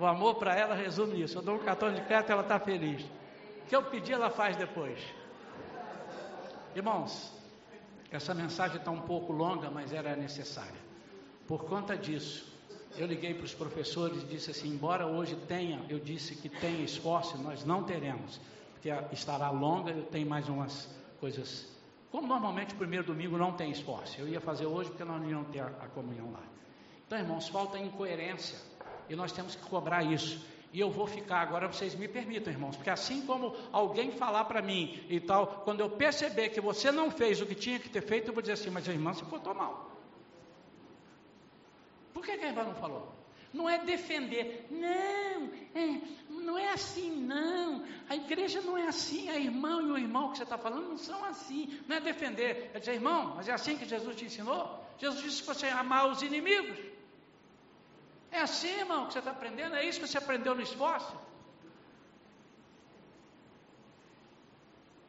[0.00, 1.38] O amor para ela resume isso.
[1.38, 3.02] Eu dou um cartão de crédito e ela está feliz.
[3.02, 4.98] O que eu pedi, ela faz depois.
[6.74, 7.32] Irmãos,
[8.10, 10.80] essa mensagem está um pouco longa, mas era necessária.
[11.46, 12.56] Por conta disso,
[12.96, 16.82] eu liguei para os professores e disse assim: embora hoje tenha, eu disse que tenha
[16.84, 18.40] esforço, nós não teremos
[18.78, 21.66] porque estará longa, eu tenho mais umas coisas.
[22.12, 25.28] Como normalmente o primeiro domingo não tem esforço, eu ia fazer hoje porque nós não
[25.28, 26.42] íamos ter a, comunhão lá.
[27.06, 28.58] Então, irmãos, falta incoerência
[29.08, 30.46] e nós temos que cobrar isso.
[30.72, 34.62] E eu vou ficar agora, vocês me permitam, irmãos, porque assim como alguém falar para
[34.62, 38.02] mim e tal, quando eu perceber que você não fez o que tinha que ter
[38.02, 39.90] feito, eu vou dizer assim, mas irmã se portou mal.
[42.14, 43.17] Por que, que a irmã não falou?
[43.58, 47.84] Não é defender, não, é, não é assim, não.
[48.08, 50.96] A igreja não é assim, a irmã e o irmão que você está falando não
[50.96, 51.80] são assim.
[51.88, 54.62] Não é defender, é dizer, irmão, mas é assim que Jesus te ensinou?
[54.96, 56.78] Jesus disse que você amar os inimigos.
[58.30, 59.74] É assim, irmão, que você está aprendendo?
[59.74, 61.18] É isso que você aprendeu no esforço?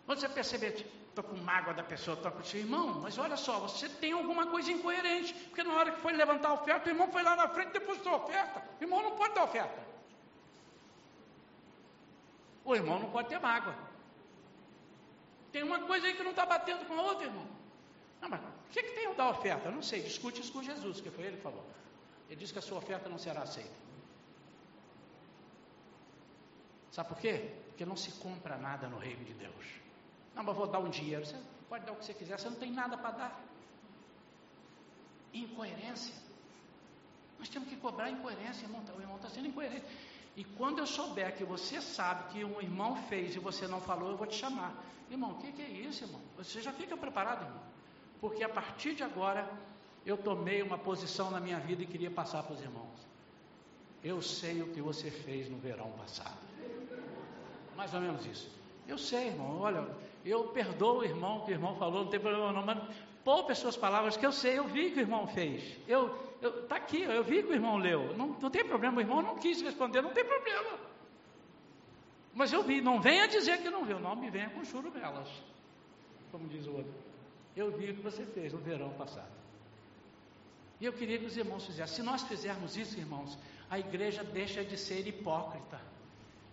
[0.08, 0.88] Quando você perceber,
[1.20, 4.72] estou com mágoa da pessoa, estou com irmão, mas olha só, você tem alguma coisa
[4.72, 7.70] incoerente, porque na hora que foi levantar a oferta, o irmão foi lá na frente
[7.70, 8.64] e depositou a oferta.
[8.80, 9.90] O irmão não pode dar oferta.
[12.64, 13.76] O irmão não pode ter mágoa.
[15.52, 17.48] Tem uma coisa aí que não está batendo com a outra, irmão.
[18.22, 19.70] Não, mas o que, que tem o dar oferta?
[19.70, 21.66] Eu não sei, discute isso com Jesus, que foi ele que falou.
[22.30, 23.90] Ele disse que a sua oferta não será aceita.
[26.92, 27.52] Sabe por quê?
[27.70, 29.80] Porque não se compra nada no reino de Deus.
[30.40, 31.26] Não, mas vou dar um dinheiro.
[31.26, 31.36] Você
[31.68, 33.42] pode dar o que você quiser, você não tem nada para dar.
[35.34, 36.16] Incoerência.
[37.38, 38.82] Nós temos que cobrar incoerência, irmão.
[38.98, 39.84] O irmão está sendo incoerente.
[40.38, 44.12] E quando eu souber que você sabe que um irmão fez e você não falou,
[44.12, 44.74] eu vou te chamar.
[45.12, 46.22] Irmão, o que, que é isso, irmão?
[46.38, 47.62] Você já fica preparado, irmão.
[48.22, 49.46] Porque a partir de agora,
[50.06, 52.98] eu tomei uma posição na minha vida e queria passar para os irmãos.
[54.02, 56.38] Eu sei o que você fez no verão passado.
[57.76, 58.60] Mais ou menos isso.
[58.90, 59.60] Eu sei, irmão.
[59.62, 59.88] Olha,
[60.26, 62.78] eu perdoo o irmão que o irmão falou, não tem problema não, mas
[63.24, 65.78] poupe as suas palavras, que eu sei, eu vi que o irmão fez.
[65.88, 68.18] Eu, está aqui, eu vi que o irmão leu.
[68.18, 70.72] Não, não tem problema, o irmão não quis responder, não tem problema.
[72.34, 75.30] Mas eu vi, não venha dizer que não viu, não me venha com churumelas,
[76.32, 76.94] como diz o outro.
[77.56, 79.40] Eu vi o que você fez no verão passado.
[80.82, 81.98] E eu queria que os irmãos fizessem.
[81.98, 83.38] Se nós fizermos isso, irmãos,
[83.70, 85.80] a igreja deixa de ser hipócrita.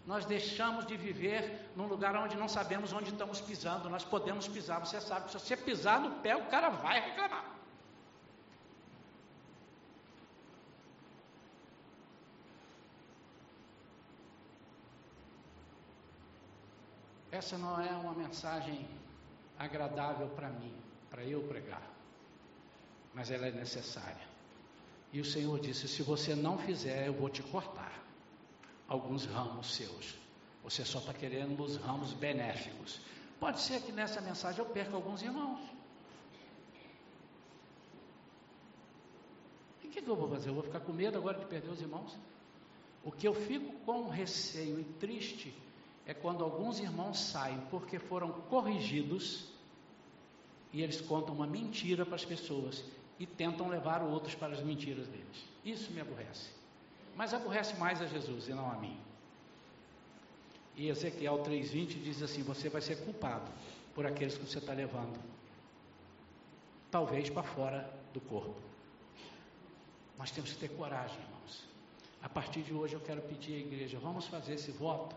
[0.06, 3.90] Nós deixamos de viver num lugar onde não sabemos onde estamos pisando.
[3.90, 4.78] Nós podemos pisar.
[4.78, 7.56] Você sabe que se você pisar no pé, o cara vai reclamar.
[17.36, 18.88] essa não é uma mensagem
[19.58, 20.74] agradável para mim,
[21.10, 21.82] para eu pregar,
[23.14, 24.26] mas ela é necessária.
[25.12, 28.05] E o Senhor disse: se você não fizer, eu vou te cortar
[28.88, 30.14] alguns ramos seus.
[30.62, 33.00] Você só está querendo os ramos benéficos.
[33.38, 35.60] Pode ser que nessa mensagem eu perca alguns irmãos.
[39.82, 40.48] E o que, que eu vou fazer?
[40.48, 42.16] Eu vou ficar com medo agora de perder os irmãos?
[43.04, 45.54] O que eu fico com receio e triste
[46.04, 49.48] é quando alguns irmãos saem porque foram corrigidos
[50.72, 52.84] e eles contam uma mentira para as pessoas
[53.18, 55.44] e tentam levar outros para as mentiras deles.
[55.64, 56.50] Isso me aborrece.
[57.16, 58.96] Mas aborrece mais a Jesus e não a mim.
[60.76, 63.50] E Ezequiel 3,20 diz assim: Você vai ser culpado
[63.94, 65.18] por aqueles que você está levando,
[66.90, 68.60] talvez para fora do corpo.
[70.18, 71.64] Nós temos que ter coragem, irmãos.
[72.22, 75.16] A partir de hoje eu quero pedir à igreja: vamos fazer esse voto.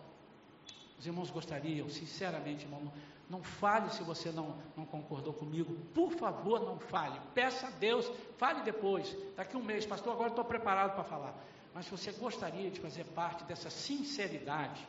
[0.98, 2.92] Os irmãos gostariam, sinceramente, irmão,
[3.30, 5.76] não fale se você não, não concordou comigo.
[5.94, 7.20] Por favor, não fale.
[7.34, 9.16] Peça a Deus, fale depois.
[9.36, 11.36] Daqui um mês, pastor, agora estou preparado para falar.
[11.80, 14.86] Mas você gostaria de fazer parte dessa sinceridade,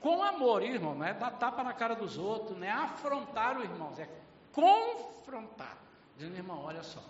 [0.00, 3.62] com amor, irmão, não é dar tapa na cara dos outros, não é afrontar o
[3.64, 4.08] irmão, é
[4.52, 5.76] confrontar.
[6.16, 7.02] Dizendo, irmão, olha só.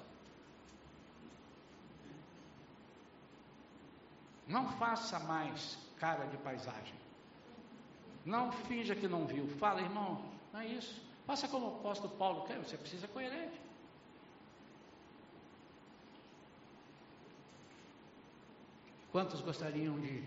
[4.46, 6.94] Não faça mais cara de paisagem.
[8.24, 9.46] Não finja que não viu.
[9.58, 10.24] Fala, irmão,
[10.54, 11.06] não é isso.
[11.26, 13.60] Faça como o apóstolo Paulo quer, você precisa coerente.
[19.16, 20.22] Quantos gostariam de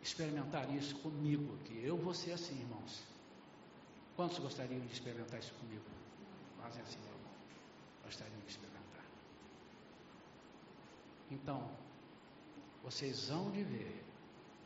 [0.00, 1.78] experimentar isso comigo aqui?
[1.84, 3.02] Eu vou ser assim, irmãos.
[4.16, 5.84] Quantos gostariam de experimentar isso comigo?
[6.58, 7.30] Fazem assim, irmão.
[8.02, 9.04] Gostariam de experimentar.
[11.30, 11.70] Então,
[12.82, 14.02] vocês vão de ver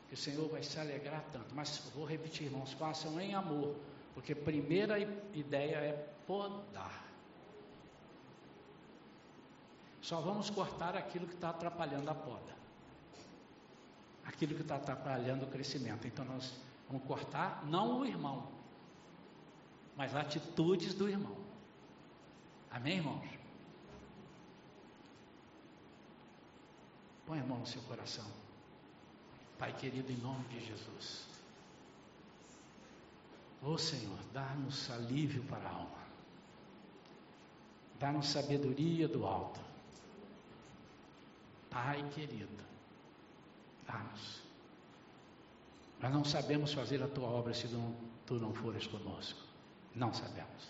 [0.07, 1.53] que o Senhor vai se alegrar tanto.
[1.53, 3.75] Mas vou repetir, irmãos, façam em amor
[4.13, 4.97] porque primeira
[5.33, 5.91] ideia é
[6.25, 7.02] podar.
[10.03, 12.53] Só vamos cortar aquilo que está atrapalhando a poda.
[14.25, 16.05] Aquilo que está atrapalhando o crescimento.
[16.05, 16.53] Então nós
[16.89, 18.51] vamos cortar não o irmão,
[19.95, 21.37] mas atitudes do irmão.
[22.69, 23.29] Amém, irmãos?
[27.25, 28.29] Põe a mão no seu coração.
[29.57, 31.25] Pai querido, em nome de Jesus.
[33.61, 36.03] Ô oh, Senhor, dá-nos alívio para a alma.
[37.97, 39.62] Dá-nos sabedoria do alto.
[41.73, 42.63] Pai querido,
[43.87, 44.43] dá-nos.
[45.99, 47.95] Nós não sabemos fazer a tua obra se não,
[48.27, 49.39] tu não fores conosco.
[49.95, 50.67] Não sabemos.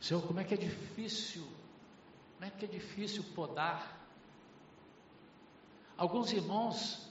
[0.00, 1.46] Senhor, como é que é difícil,
[2.34, 4.00] como é que é difícil podar.
[5.96, 7.08] Alguns irmãos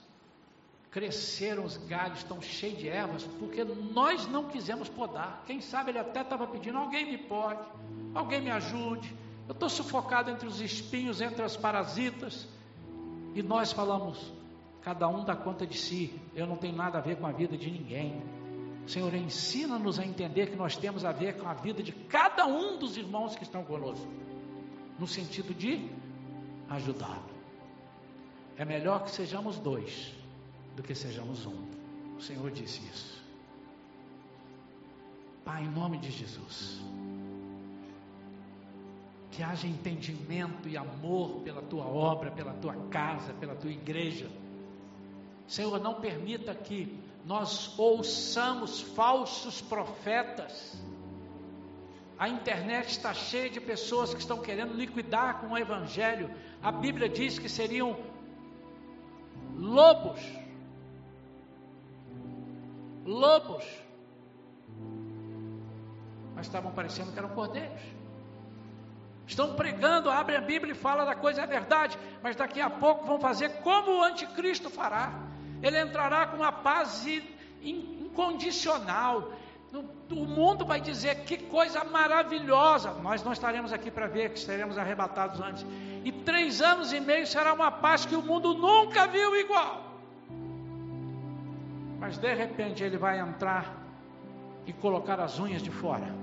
[0.92, 5.44] cresceram os galhos, estão cheios de ervas, porque nós não quisemos podar.
[5.48, 7.66] Quem sabe ele até estava pedindo: alguém me pode,
[8.14, 9.16] alguém me ajude.
[9.48, 12.48] Eu estou sufocado entre os espinhos, entre as parasitas.
[13.34, 14.32] E nós falamos:
[14.82, 17.58] cada um dá conta de si, eu não tenho nada a ver com a vida
[17.58, 18.22] de ninguém.
[18.88, 22.80] Senhor, ensina-nos a entender que nós temos a ver com a vida de cada um
[22.80, 24.08] dos irmãos que estão conosco,
[24.98, 25.90] no sentido de
[26.70, 27.30] ajudá-lo.
[28.58, 30.14] É melhor que sejamos dois
[30.76, 31.66] do que sejamos um.
[32.18, 33.22] O Senhor disse isso.
[35.44, 36.80] Pai, em nome de Jesus,
[39.32, 44.30] que haja entendimento e amor pela tua obra, pela tua casa, pela tua igreja.
[45.48, 50.80] Senhor, não permita que nós ouçamos falsos profetas.
[52.18, 56.30] A internet está cheia de pessoas que estão querendo liquidar com o Evangelho.
[56.62, 57.98] A Bíblia diz que seriam
[59.56, 60.22] lobos
[63.06, 63.66] lobos,
[66.36, 67.82] mas estavam parecendo que eram cordeiros.
[69.32, 73.06] Estão pregando, abrem a Bíblia e falam da coisa é verdade, mas daqui a pouco
[73.06, 75.14] vão fazer como o anticristo fará.
[75.64, 77.08] Ele entrará com uma paz
[77.64, 79.32] incondicional.
[79.74, 82.92] O mundo vai dizer que coisa maravilhosa.
[82.96, 85.66] Nós não estaremos aqui para ver, que estaremos arrebatados antes.
[86.04, 89.82] E três anos e meio será uma paz que o mundo nunca viu igual.
[92.02, 93.82] Mas de repente ele vai entrar
[94.66, 96.14] e colocar as unhas de fora.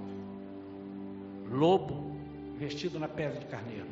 [1.51, 2.08] Lobo
[2.59, 3.87] vestido na pele de carneiro.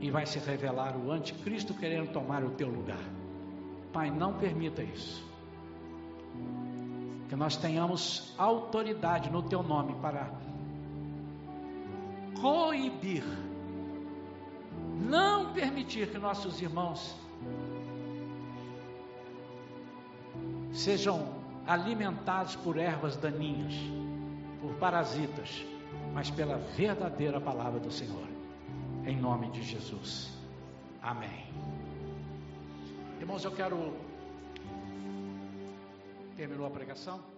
[0.00, 3.02] E vai se revelar o anticristo querendo tomar o teu lugar.
[3.92, 5.26] Pai, não permita isso.
[7.28, 10.30] Que nós tenhamos autoridade no teu nome para
[12.40, 13.24] coibir,
[15.00, 17.14] não permitir que nossos irmãos
[20.72, 21.28] sejam
[21.66, 23.74] alimentados por ervas daninhas,
[24.60, 25.64] por parasitas,
[26.14, 28.26] mas pela verdadeira palavra do Senhor.
[29.06, 30.36] Em nome de Jesus.
[31.00, 31.46] Amém.
[33.20, 33.94] Irmãos, eu quero.
[36.36, 37.37] Terminou a pregação?